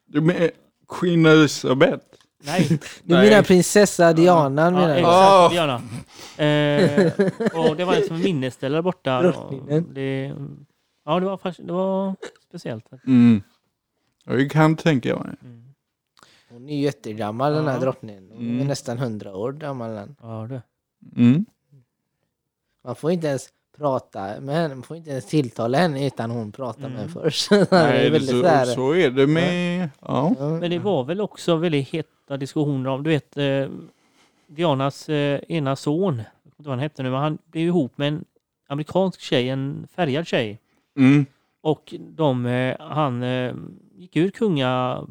Du 0.05 0.21
menar 0.21 0.51
Queen 0.87 1.25
Elizabeth? 1.25 2.05
Nej, 2.43 2.67
Du 3.03 3.13
Nej. 3.15 3.29
menar 3.29 3.43
prinsessa 3.43 4.13
Diana? 4.13 4.61
ja, 4.61 4.69
menar 4.69 4.87
du? 4.87 4.93
exakt. 4.93 5.53
Diana. 5.53 5.81
Eh, 6.37 7.69
och 7.69 7.75
det 7.77 7.85
var 7.85 7.95
liksom 7.95 8.15
en 8.15 8.21
minnesställe 8.23 8.77
där 8.77 8.81
borta. 8.81 9.21
Det, 9.21 10.33
ja, 11.05 11.19
det 11.19 11.25
var, 11.25 11.61
det 11.65 11.73
var 11.73 12.15
speciellt. 12.49 12.85
Mm. 13.07 13.41
Jag 14.25 14.51
kan 14.51 14.75
tänka 14.75 15.15
mig. 15.15 15.35
Mm. 15.43 15.63
Hon 16.49 16.69
är 16.69 16.79
jättegammal 16.81 17.53
den 17.53 17.67
här 17.67 17.73
Ja. 17.73 17.79
drottningen. 17.79 18.29
Hon 18.33 18.45
är 18.45 18.49
Mm. 18.53 18.67
nästan 18.67 18.97
hundra 18.97 19.35
år 19.35 19.51
gammal. 19.53 19.91
den. 19.95 20.15
Ja, 20.21 20.47
det. 20.49 20.61
Mm. 21.21 21.45
Man 22.83 22.95
får 22.95 23.11
inte 23.11 23.27
ens 23.27 23.49
prata 23.77 24.41
med 24.41 24.55
henne, 24.55 24.75
man 24.75 24.83
får 24.83 24.97
inte 24.97 25.09
ens 25.09 25.25
tilltala 25.25 25.77
henne 25.77 26.07
utan 26.07 26.31
hon 26.31 26.51
pratar 26.51 26.81
med 26.81 26.89
Mm. 26.91 26.99
henne 26.99 27.11
först. 27.11 27.49
det 27.49 27.55
är 27.55 27.67
Nej, 27.71 28.03
det, 28.03 28.09
väldigt 28.09 28.29
så, 28.29 28.41
så 28.41 28.47
här- 28.47 28.65
så 28.65 28.95
är 28.95 29.09
det 29.11 29.27
med... 29.27 29.89
Ja. 30.01 30.35
Ja. 30.39 30.49
Men 30.49 30.69
det 30.71 30.79
var 30.79 31.03
väl 31.03 31.21
också 31.21 31.55
väldigt 31.55 31.87
heta 31.89 32.37
diskussioner 32.37 32.89
om, 32.89 33.03
du 33.03 33.09
vet, 33.09 33.37
eh, 33.37 33.67
Dianas 34.47 35.09
eh, 35.09 35.39
ena 35.47 35.75
son, 35.75 36.17
jag 36.17 36.23
vet 36.43 36.59
inte 36.59 36.69
vad 36.69 36.71
han 36.71 36.79
hette 36.79 37.03
nu, 37.03 37.09
men 37.11 37.19
han 37.19 37.37
blev 37.51 37.67
ihop 37.67 37.97
med 37.97 38.07
en 38.07 38.25
amerikansk 38.67 39.19
tjej, 39.19 39.49
en 39.49 39.87
färgad 39.95 40.27
tjej. 40.27 40.59
Mm. 40.97 41.25
Och 41.61 41.93
de, 41.99 42.45
eh, 42.45 42.75
han 42.79 43.23
eh, 43.23 43.53
gick 43.95 44.15
ur 44.15 44.29
kunga... 44.29 45.01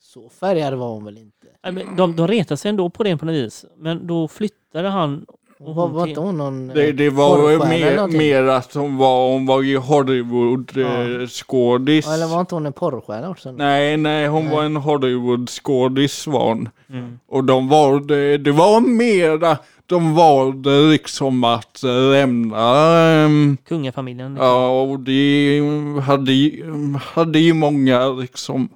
Så 0.00 0.28
färgad 0.28 0.74
var 0.74 0.88
hon 0.88 1.04
väl 1.04 1.18
inte? 1.18 1.46
Nej, 1.62 1.72
men 1.72 1.96
De, 1.96 2.16
de 2.16 2.26
retade 2.28 2.56
sig 2.56 2.68
ändå 2.68 2.90
på 2.90 3.02
det 3.02 3.16
på 3.16 3.24
något 3.26 3.34
vis. 3.34 3.64
Men 3.76 4.06
då 4.06 4.28
flyttade 4.28 4.88
han 4.88 5.26
Var, 5.66 5.88
var 5.88 6.06
inte 6.06 6.20
hon 6.20 6.38
någon 6.38 6.68
Det, 6.68 6.88
eh, 6.88 6.94
det 6.94 7.10
var 7.10 7.68
mer, 7.68 8.18
mer 8.18 8.42
att 8.42 8.74
hon 8.74 8.96
var, 8.96 9.32
hon 9.32 9.46
var 9.46 9.62
ju 9.62 9.78
Hollywood 9.78 10.70
Ja. 10.74 10.86
Eller 10.88 12.28
var 12.32 12.40
inte 12.40 12.54
hon 12.54 12.66
en 12.66 12.72
porrstjärna 12.72 13.30
också? 13.30 13.52
Nej, 13.52 13.96
nej, 13.96 14.26
hon 14.28 14.44
Nej. 14.44 14.54
var 14.54 14.64
en 14.64 14.76
Hollywood 14.76 15.48
skådis 15.48 16.26
var 16.26 16.48
hon. 16.48 16.68
Mm. 16.90 17.18
Och 17.26 17.44
de 17.44 17.68
valde, 17.68 18.38
det 18.38 18.52
var 18.52 18.80
mera, 18.80 19.58
de 19.86 20.14
valde 20.14 20.70
liksom 20.90 21.44
att 21.44 21.82
eh, 21.84 22.10
lämna. 22.10 22.98
ehm, 22.98 23.56
Kungafamiljen. 23.68 24.36
Ja, 24.40 24.80
och 24.82 25.00
det 25.00 25.60
hade, 26.06 26.32
ju- 26.32 26.94
hade 27.14 27.38
ju 27.38 27.52
många 27.54 28.08
liksom 28.08 28.68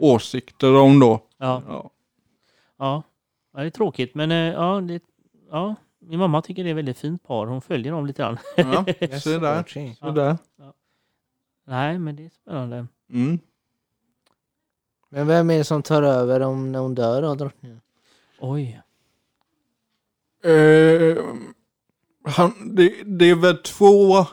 åsikter 0.00 0.74
om 0.76 1.00
då. 1.00 1.20
Ja, 1.38 1.62
Ja. 1.68 1.90
ja. 2.78 3.02
ja, 3.54 3.60
det 3.60 3.66
är 3.66 3.70
tråkigt. 3.70 4.14
Men 4.14 4.30
eh, 4.30 4.36
ja, 4.38 4.80
det, 4.80 5.02
ja, 5.50 5.74
min 6.00 6.18
mamma 6.18 6.42
tycker 6.42 6.64
det 6.64 6.70
är 6.70 6.74
väldigt 6.74 6.98
fint 6.98 7.22
par. 7.22 7.46
Hon 7.46 7.60
följer 7.60 7.92
dem 7.92 8.06
lite 8.06 8.22
grann. 8.22 8.38
Ja, 8.56 8.84
Yes, 9.00 9.22
se 9.24 9.38
där. 9.38 9.64
Se 9.94 10.10
där. 10.10 10.36
Nej, 11.66 11.98
men 11.98 12.16
det 12.16 12.24
är 12.24 12.30
spännande. 12.30 12.86
Mm. 13.12 13.38
Men 15.08 15.26
vem 15.26 15.50
är 15.50 15.58
det 15.58 15.64
som 15.64 15.82
tar 15.82 16.02
över 16.02 16.40
om 16.40 16.72
när 16.72 16.78
hon 16.78 16.94
dör 16.94 17.22
då, 17.22 17.34
drottningen? 17.34 17.80
Oj. 18.40 18.80
Eh, 20.44 21.24
han, 22.24 22.74
det, 22.76 23.02
det 23.04 23.30
är 23.30 23.34
väl 23.34 23.56
två 23.56 24.26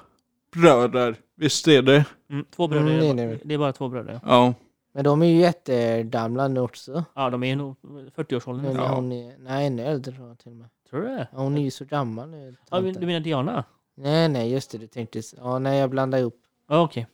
bröder, 0.52 1.16
visst 1.36 1.68
är 1.68 1.82
det? 1.82 2.06
Mm, 2.30 2.46
två 2.56 2.68
bröder. 2.68 2.88
Mm, 2.88 3.18
det 3.18 3.24
är 3.24 3.28
det, 3.28 3.34
det. 3.34 3.42
det 3.44 3.54
är 3.54 3.58
bara 3.58 3.74
två 3.74 3.90
bröder. 3.90 4.20
Ja. 4.24 4.54
Men 4.98 5.04
de 5.04 5.22
är 5.22 5.26
ju 5.28 5.40
jättegamla 5.40 6.48
nu 6.48 6.60
också. 6.60 7.04
Ja, 7.16 7.30
de 7.30 7.44
är 7.44 7.56
nog 7.56 7.76
40-årsåldern. 8.16 8.66
Men 8.66 8.76
Ja. 8.76 8.96
hon 8.96 9.12
är, 9.12 9.36
nej, 9.40 9.68
ännu 9.68 9.84
äldre 9.84 10.12
tror 10.14 10.28
jag 10.28 10.40
till 10.40 10.52
och 10.52 10.58
med. 10.58 10.70
Tror 10.90 11.02
du 11.02 11.08
det? 11.08 11.28
Ja, 11.32 11.38
Hon 11.40 11.58
är 11.58 11.62
ju 11.62 11.72
så 11.72 11.86
gammal 11.86 12.30
nu. 12.30 12.56
Ja, 12.60 12.66
tanten. 12.78 13.02
du 13.02 13.06
menar 13.08 13.20
Diana? 13.20 13.64
Nej, 13.96 14.30
nej, 14.30 14.52
just 14.52 14.72
det. 14.72 14.78
Du 14.78 14.88
tänkte... 14.88 15.22
Ja, 15.38 15.60
nej, 15.60 15.80
jag 15.80 15.90
blandar 15.90 16.20
ihop. 16.20 16.42
Ja, 16.68 16.82
okej. 16.82 17.08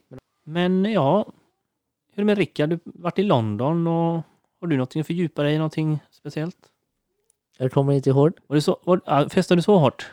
Men 0.44 0.86
ja, 0.86 1.26
hur 2.12 2.14
är 2.14 2.22
det 2.22 2.26
med 2.26 2.38
Rickard? 2.38 2.70
Du 2.70 2.80
har 2.86 2.92
varit 3.02 3.20
i 3.20 3.24
London 3.24 3.88
och 3.88 4.22
har 4.62 4.68
du 4.68 4.76
någonting 4.78 5.00
att 5.02 5.08
fördjupa 5.08 5.44
dig 5.44 5.54
i? 5.54 5.58
Någonting 5.58 6.00
speciellt? 6.12 6.58
Jag 7.58 7.72
kommer 7.72 7.94
inte 7.94 8.10
ihåg. 8.10 8.38
Var 8.48 8.56
det 8.56 8.62
så, 8.62 8.80
var, 8.84 9.02
ja, 9.06 9.30
festade 9.30 9.58
du 9.60 9.64
så 9.64 9.78
hårt? 9.78 10.12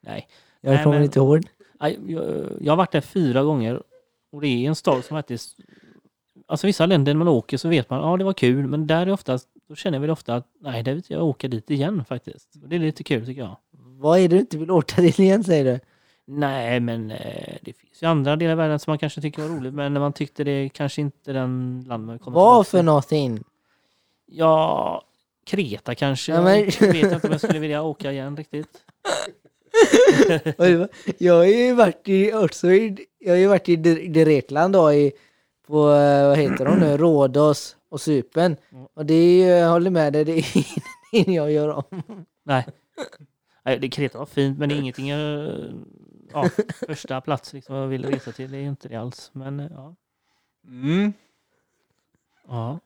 Nej. 0.00 0.28
Jag 0.60 0.74
Nej, 0.74 0.84
kommer 0.84 0.96
men- 0.96 1.04
inte 1.04 1.18
ihåg. 1.18 1.46
Nej, 1.80 1.98
Jag, 2.06 2.24
jag 2.60 2.72
har 2.72 2.76
varit 2.76 2.92
där 2.92 3.00
fyra 3.00 3.42
gånger 3.42 3.82
och 4.32 4.40
det 4.40 4.46
är 4.48 4.68
en 4.68 4.74
stad 4.74 5.04
som 5.04 5.16
faktiskt... 5.16 5.56
Alltså 6.52 6.66
vissa 6.66 6.86
länder 6.86 7.14
man 7.14 7.28
åker 7.28 7.56
så 7.56 7.68
vet 7.68 7.90
man 7.90 8.00
ja 8.10 8.16
det 8.16 8.24
var 8.24 8.32
kul 8.32 8.66
men 8.66 8.86
där 8.86 9.06
är 9.06 9.12
oftast, 9.12 9.48
då 9.68 9.74
känner 9.74 9.96
jag 9.96 10.00
väl 10.00 10.10
ofta 10.10 10.34
att 10.34 10.46
nej, 10.60 10.82
där 10.82 10.94
vill 10.94 11.02
jag 11.08 11.22
åka 11.24 11.48
dit 11.48 11.70
igen 11.70 12.04
faktiskt. 12.08 12.48
Och 12.62 12.68
det 12.68 12.76
är 12.76 12.80
lite 12.80 13.04
kul 13.04 13.26
tycker 13.26 13.40
jag. 13.42 13.56
Vad 13.72 14.18
är 14.18 14.22
det 14.22 14.28
du 14.36 14.40
inte 14.40 14.58
vill 14.58 14.70
åka 14.70 14.94
till 14.96 15.20
igen 15.20 15.44
säger 15.44 15.64
du? 15.64 15.80
Nej, 16.26 16.80
men 16.80 17.10
eh, 17.10 17.56
det 17.62 17.72
finns 17.72 18.02
ju 18.02 18.06
andra 18.06 18.36
delar 18.36 18.52
av 18.52 18.58
världen 18.58 18.78
som 18.78 18.90
man 18.90 18.98
kanske 18.98 19.20
tycker 19.20 19.42
var 19.42 19.48
roligt 19.48 19.74
men 19.74 19.94
när 19.94 20.00
man 20.00 20.12
tyckte 20.12 20.44
det 20.44 20.68
kanske 20.68 21.00
inte 21.00 21.32
den 21.32 21.84
land 21.88 22.06
man 22.06 22.18
kommer 22.18 22.34
Vad 22.34 22.66
för 22.66 22.82
någonting? 22.82 23.44
Ja, 24.26 25.02
Kreta 25.46 25.94
kanske. 25.94 26.32
Ja, 26.32 26.42
men- 26.42 26.70
Jag 26.80 26.92
vet 26.92 27.12
inte 27.12 27.26
om 27.26 27.32
jag 27.32 27.40
skulle 27.40 27.58
vilja 27.58 27.82
åka 27.82 28.12
igen 28.12 28.36
riktigt. 28.36 28.68
Jag 31.18 31.34
har 31.34 31.44
ju 31.44 31.74
varit 31.74 32.08
i, 32.08 32.32
också 32.32 32.70
i, 32.72 32.96
jag 33.18 33.32
har 33.32 33.38
ju 33.38 33.46
varit 33.46 33.68
i 33.68 33.76
Grekland 34.08 34.72
då 34.72 34.92
i, 34.92 35.12
på, 35.72 35.90
eh, 35.90 36.28
vad 36.28 36.38
heter 36.38 36.64
de 36.64 36.78
nu, 36.78 36.96
Rhodos 36.96 37.76
och 37.88 38.00
Cypern. 38.00 38.56
Mm. 38.72 38.86
Och 38.94 39.06
det 39.06 39.14
är, 39.14 39.36
ju- 39.36 39.58
jag 39.58 39.70
håller 39.70 39.90
med 39.90 40.12
dig, 40.12 40.24
det 40.24 40.32
är 40.32 40.44
ingenting 41.12 41.34
jag 41.34 41.52
gör 41.52 41.68
om. 41.68 42.02
Nej. 42.42 42.66
Nej, 43.64 43.78
det 43.78 43.88
Kreta 43.88 44.18
var 44.18 44.26
fint 44.26 44.58
men 44.58 44.68
det 44.68 44.74
är 44.74 44.78
ingenting 44.78 45.08
jag, 45.08 45.50
ja, 46.32 46.48
första 46.86 47.20
plats 47.20 47.52
liksom 47.52 47.76
jag 47.76 47.86
vill 47.86 48.04
resa 48.04 48.32
till. 48.32 48.50
Det 48.50 48.58
är 48.58 48.62
inte 48.62 48.88
det 48.88 48.96
alls. 48.96 49.30
Men 49.32 49.60
eh, 49.60 49.66
ja. 49.70 49.94
Mm. 50.68 51.12
ja. 52.48 52.78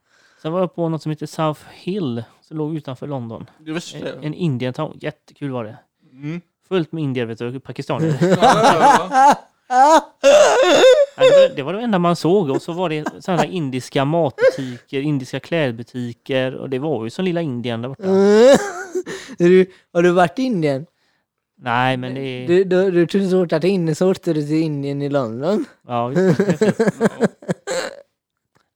Sen 0.42 0.52
var 0.52 0.60
jag 0.60 0.74
på 0.74 0.88
något 0.88 1.02
som 1.02 1.10
heter 1.10 1.26
South 1.26 1.60
Hill 1.72 2.24
som 2.40 2.56
låg 2.56 2.76
utanför 2.76 3.06
London. 3.06 3.50
En, 3.58 3.74
det. 3.74 4.18
en 4.22 4.34
Indian 4.34 4.72
town. 4.72 4.98
Jättekul 5.00 5.50
var 5.50 5.64
det. 5.64 5.78
Mm. 6.12 6.40
Fullt 6.68 6.92
med 6.92 7.02
indier 7.02 7.26
vet 7.26 7.38
du, 7.38 7.60
pakistanier. 7.60 8.18
Ja, 8.20 8.36
ja, 8.40 9.36
ja. 9.68 10.12
Det, 11.56 11.62
var, 11.62 11.72
det 11.72 11.80
enda 11.80 11.98
man 11.98 12.16
såg 12.16 12.50
och 12.50 12.62
så 12.62 12.72
var 12.72 12.88
det 12.88 13.24
sådana 13.24 13.44
indiska 13.44 14.04
matbutiker, 14.04 15.00
indiska 15.00 15.40
klädbutiker 15.40 16.54
och 16.54 16.70
det 16.70 16.78
var 16.78 17.04
ju 17.04 17.10
som 17.10 17.24
lilla 17.24 17.40
Indien 17.42 17.82
där 17.82 17.88
borta. 17.88 18.02
Du, 19.38 19.66
har 19.92 20.02
du 20.02 20.10
varit 20.10 20.38
i 20.38 20.42
Indien? 20.42 20.86
Nej 21.58 21.96
men 21.96 22.14
det 22.14 22.20
är... 22.20 22.48
Du, 22.48 22.64
du, 22.64 22.90
du 22.90 23.06
tog 23.06 23.30
så 23.30 23.38
hårt 23.38 23.52
att 23.52 23.64
in 23.64 23.96
så 23.96 24.10
åkte 24.10 24.32
du 24.32 24.42
till 24.42 24.62
Indien 24.62 25.02
i 25.02 25.08
London. 25.08 25.64
Ja, 25.86 26.06
visst, 26.06 26.38
det. 26.38 26.78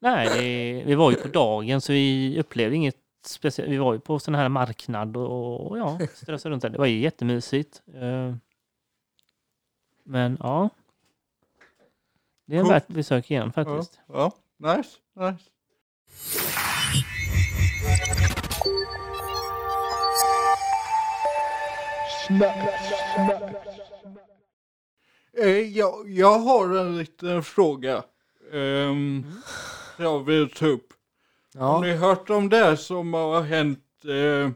Nej, 0.01 0.29
det, 0.35 0.83
vi 0.87 0.95
var 0.95 1.11
ju 1.11 1.17
på 1.17 1.29
dagen 1.29 1.81
så 1.81 1.93
vi 1.93 2.37
upplevde 2.41 2.77
inget 2.77 2.97
speciellt. 3.27 3.71
Vi 3.71 3.77
var 3.77 3.93
ju 3.93 4.01
på 4.01 4.19
sån 4.19 4.35
här 4.35 4.49
marknad 4.49 5.17
och, 5.17 5.71
och 5.71 5.79
ja, 5.79 5.99
stressade 6.15 6.53
runt 6.53 6.63
där. 6.63 6.69
Det 6.69 6.79
var 6.79 6.87
ju 6.87 6.99
jättemysigt. 6.99 7.83
Eh, 7.95 8.35
Men 10.05 10.37
ja. 10.41 10.69
Det 12.51 12.57
är 12.57 12.61
Cool. 12.63 12.71
värt 12.71 12.89
besök 12.89 13.31
igen 13.31 13.53
ja, 13.57 13.65
faktiskt. 13.65 14.01
ja. 14.07 14.33
Nice, 14.59 14.91
nice. 15.17 15.45
Eh, 25.39 25.49
jag, 25.79 26.11
jag 26.11 26.39
har 26.39 26.77
en 26.79 26.99
liten 26.99 27.43
fråga. 27.43 28.03
Um, 28.53 29.27
jag 29.99 30.25
vill 30.25 30.51
ta 30.51 30.67
upp. 30.67 30.87
Har 31.59 31.67
Ja. 31.67 31.81
ni 31.81 31.93
hört 31.93 32.31
om 32.31 32.49
det 32.49 32.77
som 32.77 33.15
har 33.15 33.43
hänt 33.43 33.79
eh, 34.05 34.51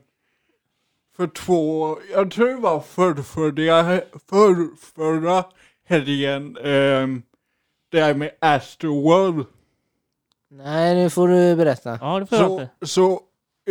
för 1.17 1.27
två, 1.27 1.99
jag 2.13 2.31
tror 2.31 2.47
det 2.49 2.55
var 2.57 2.81
för, 2.81 3.15
förra, 3.15 4.01
för, 4.29 4.77
förra 4.95 5.45
helgen, 5.85 6.57
eh, 6.57 7.07
det 7.95 8.01
här 8.01 8.15
med 8.15 8.31
Astroworld. 8.39 9.47
Nej, 10.51 10.95
nu 10.95 11.11
får 11.11 11.29
du 11.29 11.57
berätta. 11.57 11.99
Ja, 12.01 12.21
det 12.21 12.27
får 12.27 12.39
jag 12.39 12.69
Så, 12.81 12.87
så 12.87 13.13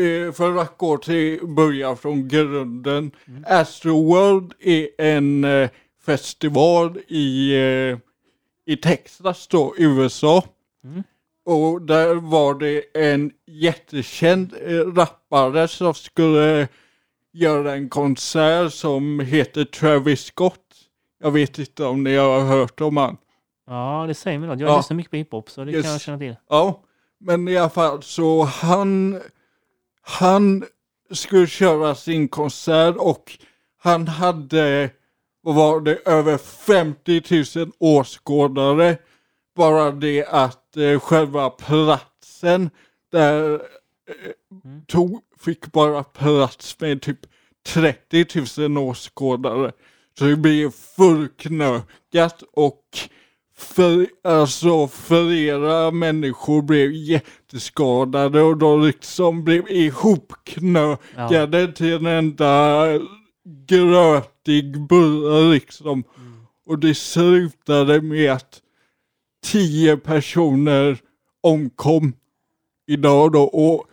eh, 0.02 0.32
för 0.32 0.58
att 0.58 0.78
gå 0.78 0.98
till 0.98 1.48
början 1.48 1.98
från 1.98 2.28
grunden. 2.28 3.12
Astroworld 3.46 4.54
är 4.60 4.88
en 4.98 5.44
eh, 5.44 5.70
festival 6.06 7.00
i, 7.08 7.56
eh, 7.56 7.98
i 8.66 8.78
Texas 8.78 9.48
då, 9.48 9.74
USA. 9.78 10.44
Mm. 10.84 11.04
Och 11.46 11.82
där 11.82 12.16
var 12.16 12.54
det 12.54 12.84
en 12.94 13.32
jättekänd 13.48 14.54
rappare 14.98 15.68
som 15.68 15.94
skulle 15.94 16.68
göra 17.34 17.74
en 17.74 17.90
konsert 17.90 18.74
som 18.74 19.20
heter 19.20 19.66
Travis 19.66 20.26
Scott. 20.26 20.60
Jag 21.20 21.32
vet 21.32 21.60
inte 21.60 21.86
om 21.86 22.04
ni 22.04 22.16
har 22.16 22.42
hört 22.42 22.82
om 22.82 22.98
han. 22.98 23.18
Ja, 23.68 24.06
det 24.08 24.14
säger 24.14 24.40
mig 24.40 24.50
något. 24.50 24.60
Jag 24.60 24.70
Ja. 24.70 24.78
lyssnar 24.78 24.98
mycket 24.98 25.12
på 25.12 25.18
hiphop 25.18 25.50
så 25.50 25.64
det 25.64 25.72
Just. 25.72 25.84
kan 25.84 25.92
jag 25.92 26.02
känna 26.02 26.18
till. 26.18 26.36
Ja, 26.50 26.84
men 27.20 27.48
i 27.48 27.58
alla 27.58 27.70
fall 27.70 28.04
så 28.04 28.44
han, 28.44 29.22
han 30.02 30.66
skulle 31.12 31.48
köra 31.48 31.96
sin 31.96 32.28
konsert 32.28 32.96
och 32.98 33.38
han 33.80 34.08
hade, 34.08 34.90
vad 35.42 35.56
var 35.56 35.82
det, 35.82 35.96
över 36.06 36.38
50 36.38 37.60
000 37.60 37.72
åskådare. 37.80 38.98
Bara 39.56 39.92
det 39.92 40.26
att 40.26 40.78
eh, 40.78 41.00
själva 41.00 41.50
platsen 41.50 42.70
där 43.12 43.54
eh, 43.54 43.60
Mm. 44.66 44.86
tog, 44.88 45.22
fick 45.40 45.72
bara 45.72 46.04
plats 46.04 46.80
med 46.80 47.02
typ 47.02 47.20
30 47.68 48.26
000 48.68 48.78
åskådare. 48.78 49.72
Så 50.20 50.26
det 50.26 50.36
blev 50.36 50.72
fullknökat 50.72 52.44
och 52.54 52.84
för, 53.64 54.08
alltså 54.24 54.88
flera 54.88 55.92
människor 55.92 56.62
blev 56.62 56.92
jätteskadade 56.92 58.42
och 58.42 58.58
de 58.58 58.86
liksom 58.86 59.44
blev 59.44 59.70
ihopknökade 59.70 61.72
till 61.72 61.94
en 61.94 62.06
enda 62.06 62.86
grötig 63.68 64.88
bulle 64.88 65.54
liksom. 65.54 66.04
Och 66.66 66.80
det 66.80 66.96
slutade 66.96 68.02
med 68.02 68.32
att 68.32 68.62
tio 69.44 69.98
personer 69.98 70.98
omkom 71.42 72.14
idag 72.88 73.32
då. 73.32 73.44
Och 73.44 73.88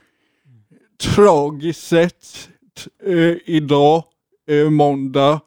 tragiskt 1.01 1.87
sett 1.87 2.49
eh, 3.05 3.37
idag, 3.45 4.05
eh, 4.49 4.71
måndag, 4.71 5.41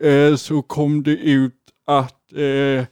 eh, 0.00 0.36
så 0.36 0.62
kom 0.62 1.02
det 1.02 1.16
ut 1.16 1.54
att 1.86 2.32
eh, 2.32 2.84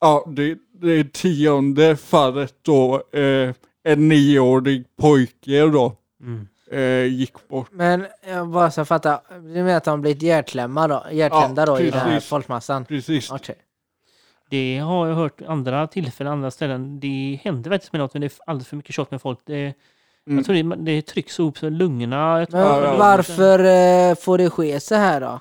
ja, 0.00 0.24
det, 0.26 0.58
det 0.72 1.12
tionde 1.12 1.96
fallet 1.96 2.54
då, 2.62 3.02
eh, 3.12 3.54
en 3.84 4.08
nioårig 4.08 4.84
pojke 4.96 5.60
då, 5.66 5.96
Mm. 6.20 6.48
eh, 6.70 7.04
gick 7.14 7.48
bort. 7.48 7.68
Men 7.72 8.06
jag 8.28 8.48
bara 8.48 8.70
så 8.70 8.84
fatta, 8.84 9.20
du 9.30 9.38
menar 9.38 9.76
att 9.76 9.84
de 9.84 10.00
blivit 10.00 10.22
hjärtklämda 10.22 10.88
då, 10.88 11.04
hjärtklämda 11.12 11.62
Ja, 11.62 11.66
då 11.66 11.80
i 11.80 11.90
den 11.90 12.00
här 12.00 12.20
folkmassan? 12.20 12.84
Precis. 12.84 13.30
Okej. 13.30 13.54
Det 14.50 14.78
har 14.78 15.06
jag 15.06 15.14
hört 15.14 15.42
andra 15.46 15.86
tillfällen, 15.86 16.32
andra 16.32 16.50
ställen. 16.50 17.00
Det 17.00 17.40
händer 17.42 17.70
faktiskt 17.70 17.92
med 17.92 18.00
något, 18.00 18.14
men 18.14 18.20
det 18.20 18.26
är 18.26 18.32
alldeles 18.46 18.68
för 18.68 18.76
mycket 18.76 18.94
tjat 18.94 19.10
med 19.10 19.22
folk. 19.22 19.38
Det, 19.44 19.74
Mm. 20.26 20.36
Jag 20.38 20.46
tror 20.46 20.54
det, 20.76 20.92
det 20.92 21.02
trycks 21.02 21.38
ihop 21.38 21.58
så 21.58 21.68
lungorna. 21.68 22.46
Men 22.50 22.98
varför 22.98 23.58
eh, 23.58 24.14
får 24.14 24.38
det 24.38 24.50
ske 24.50 24.80
så 24.80 24.94
här 24.94 25.20
då? 25.20 25.40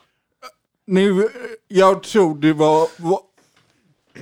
Nu, 0.85 1.27
jag 1.67 2.03
tror 2.03 2.37
det 2.37 2.53
var, 2.53 2.87
vad, 2.97 3.19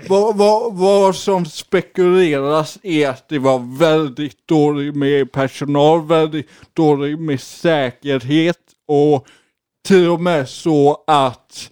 vad, 0.07 0.37
vad, 0.37 0.73
vad 0.73 1.15
som 1.15 1.45
spekuleras 1.45 2.77
är 2.83 3.09
att 3.09 3.29
det 3.29 3.39
var 3.39 3.77
väldigt 3.79 4.47
dåligt 4.47 4.95
med 4.95 5.31
personal, 5.31 6.07
väldigt 6.07 6.49
dåligt 6.73 7.19
med 7.19 7.41
säkerhet 7.41 8.59
och 8.87 9.27
till 9.87 10.09
och 10.09 10.21
med 10.21 10.49
så 10.49 11.03
att 11.07 11.71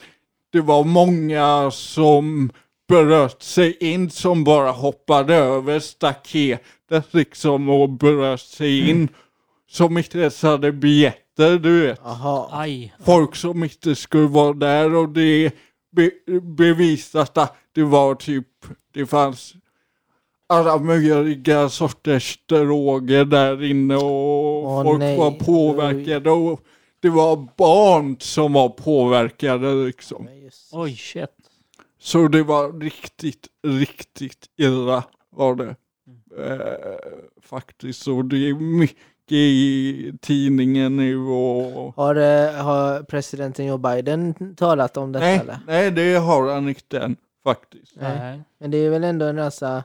det 0.52 0.62
var 0.62 0.84
många 0.84 1.72
som 1.72 2.52
bröt 2.88 3.44
sig 3.44 3.78
in 3.80 4.10
som 4.10 4.44
bara 4.44 4.72
hoppade 4.72 5.36
över 5.36 5.80
staketet 5.80 7.14
liksom 7.14 7.70
och 7.70 7.90
bröt 7.90 8.42
sig 8.42 8.90
in 8.90 9.10
som 9.70 9.98
inte 9.98 10.20
ens 10.20 10.42
hade 10.42 10.72
biljetter, 10.72 11.60
du 11.60 11.82
vet 11.82 12.00
Jaha. 12.04 12.48
Aj. 12.52 12.94
folk 13.06 13.36
som 13.36 13.64
inte 13.64 13.96
skulle 13.96 14.28
vara 14.28 14.54
där 14.54 14.96
och 14.96 15.10
det 15.10 15.46
är 15.46 15.52
be 15.96 16.12
bevisat 16.42 17.38
att 17.38 17.56
det 17.74 17.84
var 17.84 18.16
typ, 18.16 18.48
det 18.94 19.06
fanns 19.06 19.54
alla 20.48 20.78
möjliga 20.78 21.70
sorters 21.70 22.40
droger 22.46 23.26
där 23.26 23.64
inne 23.64 23.96
och 23.96 24.64
Åh, 24.66 24.84
folk 24.84 25.00
nej. 25.00 25.18
var 25.18 25.32
påverkade 25.32 26.30
och 26.32 26.62
det 27.00 27.10
var 27.10 27.48
barn 27.58 28.16
som 28.20 28.54
var 28.54 28.70
påverkade 28.70 29.74
liksom. 29.86 30.24
Men 30.26 30.40
just- 30.42 30.70
Oj, 30.74 30.96
shit. 30.96 31.30
Så 32.00 32.28
det 32.28 32.44
var 32.44 32.80
riktigt, 32.80 33.48
riktigt 33.68 34.46
illa 34.58 35.04
var 35.30 35.56
det. 35.56 35.76
Mm. 36.08 36.62
Eh, 36.62 36.68
faktiskt, 37.42 38.02
så 38.02 38.22
det 38.22 38.50
är 38.50 38.54
mycket 38.54 39.32
i 39.32 40.14
tidningen 40.22 40.98
nu 40.98 41.18
och 41.18 41.96
Har, 41.96 42.16
eh, 42.16 42.54
har 42.64 43.04
presidenten 43.04 43.66
Joe 43.66 43.78
Biden 43.78 44.56
talat 44.56 44.98
om 44.98 45.12
detta 45.12 45.26
Nej, 45.26 45.38
eller? 45.40 45.60
nej, 45.68 45.92
det 45.92 46.14
har 46.16 46.54
han 46.54 46.70
inte 46.70 47.00
än 47.00 47.16
faktiskt. 47.44 47.94
Nej. 47.96 48.42
Men 48.60 48.72
det 48.72 48.78
är 48.78 48.90
väl 48.90 49.04
ändå 49.04 49.26
en 49.26 49.36
ganska 49.36 49.84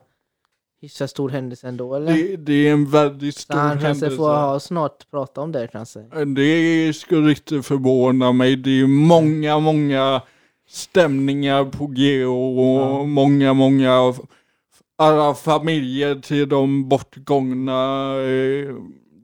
hyfsat 0.81 1.11
stor 1.11 1.29
händelse 1.29 1.69
ändå 1.69 1.95
eller? 1.95 2.13
Det, 2.13 2.37
det 2.37 2.69
är 2.69 2.73
en 2.73 2.91
väldigt 2.91 3.35
Så 3.35 3.41
stor 3.41 3.55
han 3.55 3.69
händelse. 3.69 4.01
kanske 4.01 4.17
får 4.17 4.29
ha 4.29 4.61
snart 4.61 5.11
prata 5.11 5.41
om 5.41 5.53
det 5.53 5.69
kanske. 5.73 6.01
Det 6.37 6.93
skulle 6.97 7.31
inte 7.31 7.63
förvåna 7.63 8.33
mig. 8.33 8.57
Det 8.57 8.71
är 8.81 8.87
många, 8.87 9.59
många 9.59 10.23
stämningar 10.69 11.65
på 11.65 11.87
G 11.87 12.25
och 12.25 12.59
Ja. 12.81 13.05
många, 13.05 13.53
många 13.53 14.15
alla 14.97 15.35
familjer 15.35 16.15
till 16.15 16.49
de 16.49 16.89
bortgångna, 16.89 18.13
eh, 18.21 18.75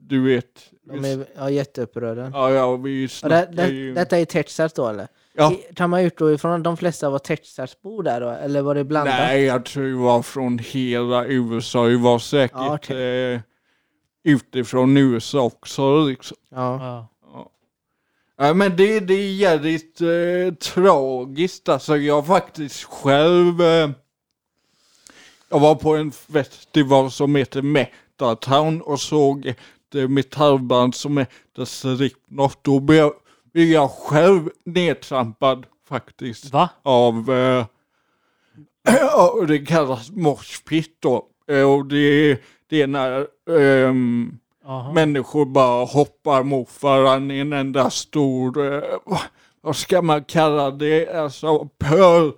du 0.01 0.23
vet. 0.23 0.45
De 0.87 1.05
är 1.05 1.25
ja, 1.35 1.49
jätteupprörda. 1.49 2.31
Ja, 2.33 2.51
ja, 2.51 2.75
vi 2.75 3.01
det, 3.01 3.07
snackar 3.09 3.51
det, 3.53 3.67
ju... 3.67 3.93
detta 3.93 4.17
är 4.17 4.25
Texas 4.25 4.73
då 4.73 4.87
eller? 4.87 5.07
Ja. 5.37 5.53
Kan 5.75 5.89
man 5.89 6.01
utgå 6.01 6.31
ifrån 6.31 6.51
att 6.51 6.63
de 6.63 6.77
flesta 6.77 7.09
var 7.09 7.19
Texasbor 7.19 8.03
där 8.03 8.21
då? 8.21 8.29
Eller 8.29 8.61
var 8.61 8.75
det 8.75 8.83
blandat? 8.83 9.15
Nej, 9.19 9.43
jag 9.43 9.65
tror 9.65 9.83
det 9.83 9.95
var 9.95 10.21
från 10.21 10.59
hela 10.59 11.25
USA. 11.25 11.85
Det 11.85 11.97
var 11.97 12.19
säkert 12.19 12.57
Ja, 12.57 12.75
okej. 12.75 13.33
eh, 13.33 13.39
utifrån 14.23 14.97
USA 14.97 15.41
också 15.41 16.05
liksom. 16.05 16.37
Ja. 16.49 16.79
Ja. 16.79 17.51
Ja, 18.37 18.53
men 18.53 18.75
det, 18.75 18.99
det 18.99 19.13
är 19.13 19.33
jävligt 19.35 20.01
eh, 20.01 20.53
tragiskt. 20.53 21.69
Alltså 21.69 21.97
jag 21.97 22.27
faktiskt 22.27 22.83
själv... 22.83 23.61
Eh, 23.61 23.89
jag 25.49 25.59
var 25.59 25.75
på 25.75 25.95
en 25.95 26.11
festival 26.11 27.11
som 27.11 27.35
heter 27.35 27.61
Metatown 27.61 28.81
och 28.81 28.99
såg 28.99 29.45
ett 29.45 30.09
metallband 30.09 30.95
som 30.95 31.17
heter 31.17 31.65
Slipknot. 31.65 32.59
Då 32.63 32.79
blev 32.79 32.97
jag, 32.97 33.13
blev 33.55 33.67
jag 33.67 33.91
själv 33.91 34.49
nedtrampad 34.65 35.65
faktiskt 35.89 36.53
Va? 36.53 36.69
av... 36.83 37.31
Eh, 37.31 37.65
det 39.47 39.59
kallas 39.59 40.11
moshpit 40.11 40.97
då. 40.99 41.25
Eh, 41.51 41.71
och 41.73 41.85
det, 41.85 42.39
det 42.69 42.81
är 42.81 42.87
när... 42.87 43.27
Jaha. 44.67 44.93
människor 44.93 45.45
bara 45.45 45.85
hoppar 45.85 46.43
mot 46.43 46.83
varandra 46.83 47.35
i 47.35 47.39
en 47.39 47.53
enda 47.53 47.89
stor, 47.89 48.73
eh, 48.73 48.81
vad- 49.61 49.75
ska 49.75 50.01
man 50.01 50.23
kalla 50.23 50.71
det, 50.71 51.09
alltså 51.15 51.69
pöl, 51.77 52.31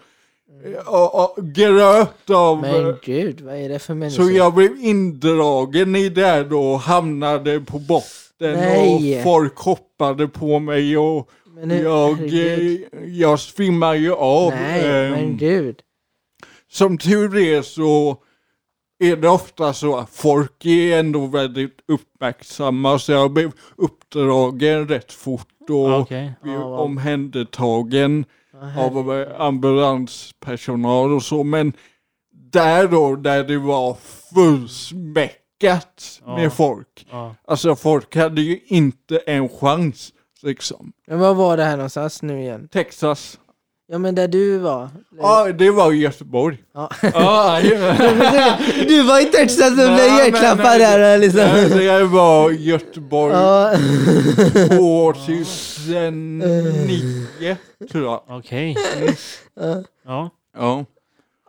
eh, 0.66 0.88
och, 0.88 1.24
och 1.24 1.46
gröt 1.46 2.30
av... 2.30 2.66
eh, 2.66 2.72
Men 2.84 2.96
gud, 3.04 3.42
vad 3.42 3.56
är 3.56 3.70
det 3.70 3.80
för 3.80 3.94
människor? 3.94 4.24
så 4.24 4.32
jag 4.32 4.54
blev 4.54 4.78
indragen 4.78 5.96
i 5.96 6.10
det 6.10 6.44
då 6.44 6.72
och 6.72 6.80
hamnade 6.80 7.60
på 7.60 7.80
botten 7.80 8.27
Nej. 8.40 9.18
och 9.18 9.24
folk 9.24 9.58
hoppade 9.58 10.28
på 10.28 10.60
mig 10.60 10.98
och 10.98 11.30
Men 11.56 11.68
nu- 11.68 11.82
jag, 11.82 12.14
herregud. 12.16 12.86
eh, 12.94 13.00
jag 13.10 13.40
svimmar 13.40 13.94
ju 13.96 14.14
av. 14.14 14.52
Nej, 14.52 15.06
ehm, 15.06 15.12
men 15.12 15.38
gud. 15.38 15.76
som 16.72 16.98
tur 16.98 17.38
är 17.38 17.62
så 17.62 18.18
är 19.00 19.16
det 19.16 19.30
ofta 19.30 19.74
så 19.74 19.96
att 19.98 20.10
folk 20.10 20.66
är 20.66 21.00
ändå 21.00 21.26
väldigt 21.26 21.78
uppmärksamma 21.88 23.00
så 23.00 23.12
jag 23.12 23.32
blev 23.34 23.52
uppdragen 23.76 24.88
rätt 24.88 25.12
fort 25.12 25.70
och 25.70 26.00
Okej. 26.00 26.34
blev 26.44 26.56
Ja, 26.56 26.70
vad- 26.70 26.80
omhändertagen 26.80 28.26
herregud. 28.62 28.98
av 28.98 29.20
eh, 29.22 29.42
ambulanspersonal 29.42 31.14
och 31.14 31.24
så. 31.24 31.44
Men 31.44 31.74
där 32.52 32.88
då, 32.88 33.16
där 33.16 33.44
det 33.44 33.58
var 33.58 33.98
fullsmäckat 35.62 36.22
Ja. 36.26 36.36
med 36.38 36.54
folk. 36.54 37.08
Ja. 37.12 37.36
Alltså 37.48 37.76
folk 37.76 38.16
hade 38.16 38.42
ju 38.42 38.60
inte 38.68 39.18
en 39.18 39.50
chans 39.50 40.14
liksom. 40.42 40.92
Men 41.08 41.20
vad 41.20 41.36
var 41.36 41.58
det 41.58 41.64
här 41.64 41.78
någonstans 41.78 42.22
nu 42.22 42.42
igen? 42.42 42.68
Texas. 42.72 43.40
Ja 43.90 43.98
men 43.98 44.16
där 44.16 44.28
du 44.28 44.58
var. 44.58 44.90
Ja, 45.20 45.52
det 45.52 45.72
var 45.72 45.94
i 45.94 45.98
Göteborg. 45.98 46.58
Ja. 46.74 46.90
Ja, 47.02 47.60
ja. 47.62 47.96
Du 48.88 49.04
var 49.04 49.22
i 49.22 49.26
Texas 49.26 49.70
och 49.70 49.76
blev 49.76 49.88
Nej, 49.90 50.18
hjärtklappad 50.18 50.66
nej, 50.66 50.80
där 50.80 51.00
Nej, 51.00 51.20
liksom. 51.20 51.42
Det 51.80 52.04
var 52.04 52.52
Göteborg 52.52 53.34
Ja. 53.34 53.72
år 54.80 55.14
2009, 55.14 57.58
tror 57.92 58.04
jag. 58.06 58.24
Okej. 58.28 58.76
Ja. 59.60 59.84
Ja. 60.06 60.30
Ja. 60.58 60.86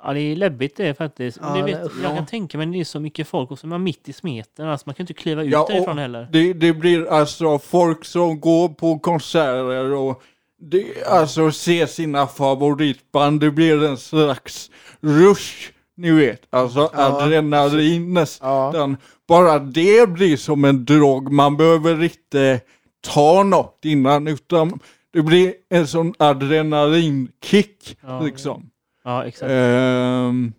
Ja, 0.04 0.12
det 0.12 0.20
är 0.20 0.36
läbbigt 0.36 0.76
det 0.76 0.94
faktiskt. 0.98 1.38
Ja, 1.42 1.48
det 1.54 1.62
vet, 1.62 1.82
det- 1.84 1.90
jag 2.02 2.10
ja. 2.12 2.16
kan 2.16 2.26
tänka 2.26 2.58
mig 2.58 2.66
att 2.66 2.72
det 2.72 2.80
är 2.80 2.84
så 2.84 3.00
mycket 3.00 3.28
folk 3.28 3.50
och 3.50 3.58
så 3.58 3.66
är 3.66 3.68
man 3.68 3.82
mitt 3.82 4.08
i 4.08 4.12
smeten. 4.12 4.68
Alltså 4.68 4.82
man 4.86 4.94
kan 4.94 5.02
inte 5.04 5.14
kliva 5.14 5.42
ut 5.42 5.52
Ja, 5.52 5.66
därifrån 5.70 5.98
heller. 5.98 6.28
Det, 6.32 6.52
det 6.52 6.72
blir 6.72 7.06
alltså 7.12 7.58
folk 7.58 8.04
som 8.04 8.40
går 8.40 8.68
på 8.68 8.98
konserter 8.98 9.92
och 9.94 10.22
det, 10.60 11.04
alltså 11.06 11.50
ser 11.50 11.86
sina 11.86 12.26
favoritband. 12.26 13.40
Det 13.40 13.50
blir 13.50 13.84
en 13.84 13.96
slags 13.96 14.70
rush, 15.00 15.70
ni 15.96 16.10
vet. 16.10 16.42
Alltså 16.50 16.90
Ja. 16.94 17.22
adrenalin 17.22 18.06
Ja. 18.14 18.20
nästan. 18.20 18.96
Bara 19.28 19.58
det 19.58 20.08
blir 20.08 20.36
som 20.36 20.64
en 20.64 20.84
drog. 20.84 21.32
Man 21.32 21.56
behöver 21.56 22.02
inte 22.02 22.60
ta 23.00 23.42
något 23.42 23.80
innan 23.84 24.26
utan 24.28 24.80
det 25.12 25.22
blir 25.22 25.54
en 25.70 25.86
sån 25.86 26.14
adrenalinkick 26.18 27.96
Ja. 28.02 28.20
liksom. 28.20 28.70
Ja, 29.08 29.24
exakt. 29.24 29.50
Ehm, 29.50 30.52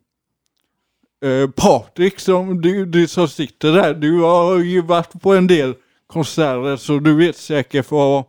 eh, 1.26 1.50
Patrik, 1.50 2.20
som 2.20 2.62
du, 2.62 2.86
du 2.86 3.08
som 3.08 3.28
sitter 3.28 3.72
där, 3.72 3.94
du 3.94 4.22
har 4.22 4.58
ju 4.58 4.82
varit 4.82 5.22
på 5.22 5.34
en 5.34 5.48
del 5.48 5.76
konserter 6.08 6.78
så 6.78 7.00
du 7.00 7.16
vet 7.16 7.38
säkert 7.38 7.92
vad, 7.92 8.26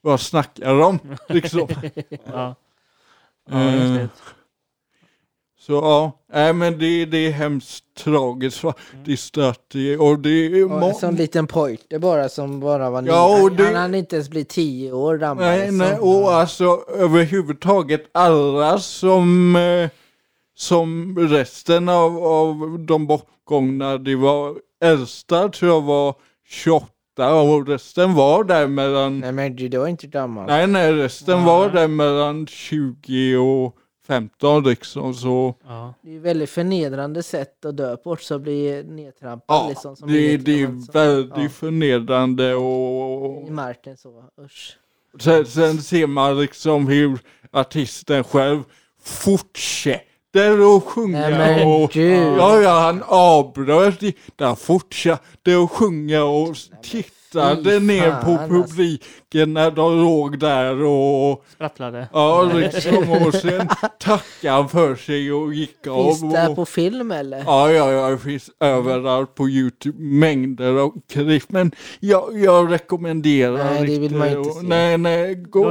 vad 0.00 0.12
jag 0.12 0.20
snackar 0.20 0.80
om. 0.80 0.98
Liksom. 1.28 1.68
Ja. 2.32 2.54
Ja, 3.50 3.70
just 3.72 3.94
det. 3.94 4.08
Så 5.68 5.74
ja, 5.74 6.12
nej 6.32 6.52
men 6.52 6.78
det, 6.78 7.04
det 7.04 7.26
är 7.26 7.30
hemskt 7.30 7.84
tragiskt 8.04 8.58
faktiskt 8.58 9.38
att 9.38 9.60
det, 9.72 9.96
och 9.98 10.18
det 10.18 10.28
är 10.46 10.72
Och 10.72 10.82
en 10.82 10.94
sån 10.94 11.14
liten 11.14 11.46
pojke 11.46 11.98
bara 11.98 12.28
som 12.28 12.60
bara 12.60 12.90
var 12.90 13.02
Ja, 13.02 13.42
och 13.42 13.52
det- 13.52 13.64
Han 13.64 13.74
hann 13.74 13.94
inte 13.94 14.16
ens 14.16 14.28
bli 14.28 14.44
tio 14.44 14.92
år 14.92 15.18
gammal. 15.18 15.44
Nej, 15.44 15.60
liksom. 15.60 15.78
nej, 15.78 15.98
och 15.98 16.32
alltså 16.32 16.80
överhuvudtaget 16.94 18.04
alla 18.14 18.78
som, 18.78 19.56
eh, 19.56 19.90
som 20.56 21.18
resten 21.18 21.88
av, 21.88 22.18
av 22.24 22.76
de 22.80 23.06
bortgångna, 23.06 23.98
det 23.98 24.16
var 24.16 24.54
äldsta 24.84 25.48
tror 25.48 25.70
jag 25.72 25.80
var 25.82 26.14
28 26.48 26.86
och 27.42 27.66
resten 27.68 28.14
var 28.14 28.44
där 28.44 28.66
mellan, 28.66 29.20
Nej 29.20 29.32
men 29.32 29.56
det 29.70 29.78
var 29.78 29.88
inte 29.88 30.06
gammal. 30.06 30.46
nej 30.46 30.66
nej 30.66 30.92
resten 30.92 31.36
Nej. 31.36 31.46
var 31.46 31.68
där 31.70 31.88
mellan 31.88 32.46
20 32.46 33.36
och 33.36 33.74
15 34.08 34.62
liksom 34.64 35.14
så. 35.14 35.54
Ja. 35.66 35.94
Det 36.02 36.08
är 36.08 36.12
ju 36.12 36.20
väldigt 36.20 36.50
förnedrande 36.50 37.22
sätt 37.22 37.64
att 37.64 37.76
dö 37.76 37.96
på 37.96 38.10
också, 38.12 38.34
att 38.34 38.40
bli 38.42 38.82
nedtrampad 38.88 39.56
Ja, 39.56 39.68
liksom. 39.68 39.96
Som 39.96 40.08
det, 40.12 40.14
liten 40.38 40.44
det 40.44 40.98
är 40.98 41.06
väldigt 41.06 41.32
Ja. 41.42 41.48
förnedrande 41.48 42.54
och 42.54 43.48
I 43.48 43.50
marken 43.50 43.96
så, 43.96 44.24
usch. 44.44 44.76
Sen, 45.20 45.46
sen 45.46 45.82
ser 45.82 46.06
man 46.06 46.40
liksom 46.40 46.86
hur 46.88 47.18
artisten 47.52 48.24
själv 48.24 48.62
fortsätter 49.02 50.76
att 50.76 50.82
sjunga. 50.84 51.18
Nej 51.20 51.30
men 51.38 51.68
och, 51.68 51.90
gud. 51.90 52.38
ja, 52.38 52.60
ja, 52.60 52.80
han 52.80 53.02
avbröt. 53.06 54.02
i- 54.02 54.14
Där 54.36 54.54
fortsatte 54.54 55.58
att 55.64 55.70
sjunga 55.70 56.24
och 56.24 56.56
tittade 57.32 57.78
ner 57.80 58.10
på 58.22 58.30
alltså. 58.30 58.48
publiken 58.48 59.54
när 59.54 59.70
de 59.70 60.00
låg 60.00 60.38
där 60.38 60.82
och 60.82 61.44
Sprattlade. 61.54 62.08
ja, 62.12 62.42
liksom, 62.54 63.10
och 63.26 63.34
sen 63.34 63.68
tackade 64.00 64.50
han 64.54 64.68
för 64.68 64.94
sig 64.96 65.32
och 65.32 65.54
gick 65.54 65.86
av. 65.86 66.04
Finns 66.04 66.20
det 66.32 66.38
här 66.38 66.50
och- 66.50 66.56
på 66.56 66.66
film 66.66 67.10
eller? 67.12 67.42
Ja, 67.46 67.70
ja, 67.72 67.92
ja, 67.92 68.08
det 68.10 68.18
finns 68.18 68.50
överallt 68.60 69.34
på 69.34 69.48
Youtube, 69.48 69.98
mängder 70.02 70.74
av 70.74 71.00
klipp. 71.12 71.50
Men 71.50 71.72
jag, 72.00 72.38
jag 72.38 72.72
rekommenderar 72.72 73.64
Nej, 73.64 73.86
det 73.86 73.98
vill 73.98 74.16
man 74.16 74.28
inte 74.28 74.38
och- 74.38 74.56
se. 74.56 74.62
Nej, 74.66 74.98
nej, 74.98 75.34
gå. 75.34 75.68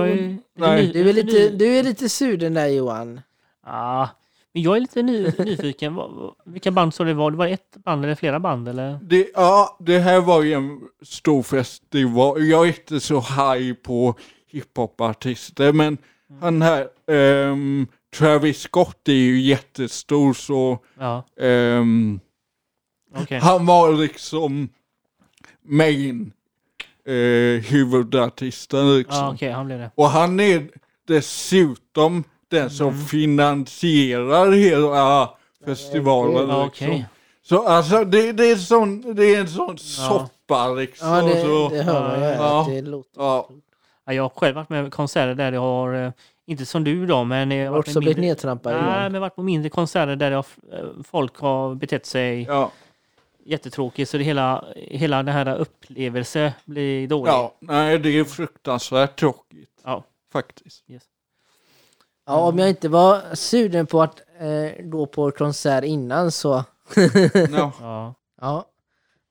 Nej. 0.60 0.92
Du 0.94 1.10
är 1.10 1.14
lite, 1.14 1.50
du 1.50 1.66
är 1.78 1.84
lite 1.84 2.10
sur 2.10 2.38
den 2.38 2.54
där 2.54 2.68
Johan. 2.68 3.22
Ja. 3.66 4.10
Men 4.54 4.64
jag 4.64 4.76
är 4.76 4.80
lite 4.82 5.02
ny, 5.04 5.32
nyfiken. 5.38 5.98
Vilka 6.46 6.72
band 6.72 6.94
så 6.94 7.04
det 7.04 7.14
var? 7.14 7.32
Det 7.32 7.38
var 7.38 7.48
ett 7.48 7.78
band 7.86 8.06
eller 8.06 8.16
flera 8.16 8.40
band? 8.40 8.68
Eller? 8.68 9.00
Det, 9.04 9.30
ja, 9.34 9.78
det 9.80 10.00
här 10.00 10.22
var 10.22 10.44
ju 10.44 10.54
en 10.54 10.82
stor 11.02 11.44
festival. 11.44 12.44
Jag 12.46 12.64
är 12.64 12.68
inte 12.68 13.00
så 13.00 13.20
high 13.20 13.74
på 13.74 14.16
hiphopartister, 14.52 15.74
men 15.74 15.98
han 16.42 16.62
här, 16.62 16.88
ehm, 17.12 17.88
Travis 18.16 18.60
Scott 18.62 19.08
är 19.10 19.14
ju 19.14 19.42
jättestor 19.42 20.34
så 20.34 20.80
Ja, 21.00 21.24
ehm, 21.42 22.20
okej. 23.16 23.40
han 23.40 23.66
var 23.66 23.94
liksom 23.94 24.70
main 25.66 26.32
eh, 27.06 27.14
huvudartisten 27.72 28.98
liksom. 28.98 29.18
Ja, 29.18 29.34
okej, 29.34 29.52
han 29.52 29.66
blev 29.66 29.80
det. 29.80 29.92
Och 29.96 30.10
han 30.10 30.40
är 30.40 30.70
dessutom 31.08 32.24
den 32.50 32.70
som 32.70 32.98
finansierar 33.06 34.52
hela 34.52 35.30
festivalen. 35.66 36.50
Ja, 36.50 36.66
liksom. 36.66 37.04
Så 37.44 37.68
alltså 37.68 38.04
det, 38.06 38.32
det, 38.32 38.52
är, 38.52 38.56
sån, 38.56 39.16
det 39.16 39.36
är 39.36 39.40
en 39.40 39.48
sån 39.48 39.78
soppa 39.78 40.68
liksom. 40.70 41.08
Ja, 41.10 41.22
det, 41.22 41.42
så, 41.42 41.70
det 41.70 41.84
hör 41.84 42.02
man 42.02 42.20
ju. 42.22 42.26
Ja. 42.28 42.62
att 42.62 42.68
Det 42.68 42.82
låter. 42.82 43.22
ja. 43.22 43.50
Ja, 44.06 44.14
jag 44.14 44.24
har 44.24 44.30
själv 44.30 44.56
varit 44.56 44.70
med 44.70 44.94
konserter 44.94 45.36
där 45.36 45.52
det 45.52 45.58
har, 45.58 45.94
eh, 46.06 46.12
inte 46.46 46.66
som 46.66 46.84
du 46.84 47.06
då, 47.06 47.24
men 47.24 47.52
jag 47.52 47.66
Jag 47.66 47.72
har 47.72 47.80
också 47.80 47.94
med 47.94 48.02
blivit 48.04 48.18
nedtrampad 48.22 48.74
nej, 48.74 49.10
men 49.10 49.22
varit 49.22 49.36
på 49.36 49.44
mindre 49.44 49.70
konserter 49.70 50.16
där 50.16 50.32
har, 50.32 50.46
eh, 50.74 50.86
folk 51.04 51.38
har 51.40 51.76
betett 51.76 52.06
sig 52.06 52.42
Ja, 52.42 52.72
jättetråkigt 53.46 54.10
så 54.10 54.18
det 54.18 54.24
hela, 54.24 54.66
hela 54.76 55.24
den 55.24 55.34
här 55.36 55.56
upplevelse 55.58 56.54
blir 56.66 57.08
dålig. 57.08 57.32
ja, 57.32 57.54
nej 57.60 58.00
det 58.00 58.10
är 58.20 58.24
fruktansvärt 58.24 59.20
tråkigt 59.20 59.70
Ja. 59.84 60.04
faktiskt. 60.34 60.84
Ja, 62.28 62.36
om 62.36 62.60
jag 62.60 62.70
inte 62.70 62.90
var 62.90 63.36
sugen 63.36 63.88
på 63.88 64.02
att 64.02 64.22
eh, 64.40 64.86
gå 64.86 65.06
på 65.06 65.32
konsert 65.32 65.84
innan 65.84 66.32
så... 66.32 66.56
No. 67.50 67.72
Ja. 67.82 68.14
ja. 68.42 68.66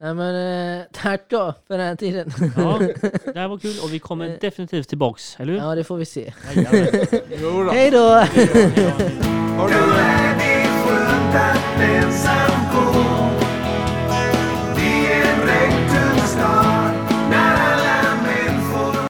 Nej 0.01 0.15
men 0.15 0.79
eh, 0.79 0.85
tack 0.93 1.27
då 1.29 1.55
för 1.67 1.79
den 1.79 1.87
här 1.87 1.97
tiden. 1.97 2.33
Ja, 2.57 2.79
det 3.35 3.39
här 3.39 3.49
var 3.49 3.59
kul 3.59 3.77
och 3.83 3.93
vi 3.93 3.99
kommer 3.99 4.39
definitivt 4.41 4.89
tillbaks, 4.89 5.37
eller 5.41 5.53
hur? 5.53 5.61
Ja, 5.61 5.75
det 5.75 5.85
får 5.85 5.97
vi 5.97 6.05
se. 6.05 6.33
Hej 7.73 7.91
då! 7.91 8.09
Ha 9.57 9.69
det 9.69 9.87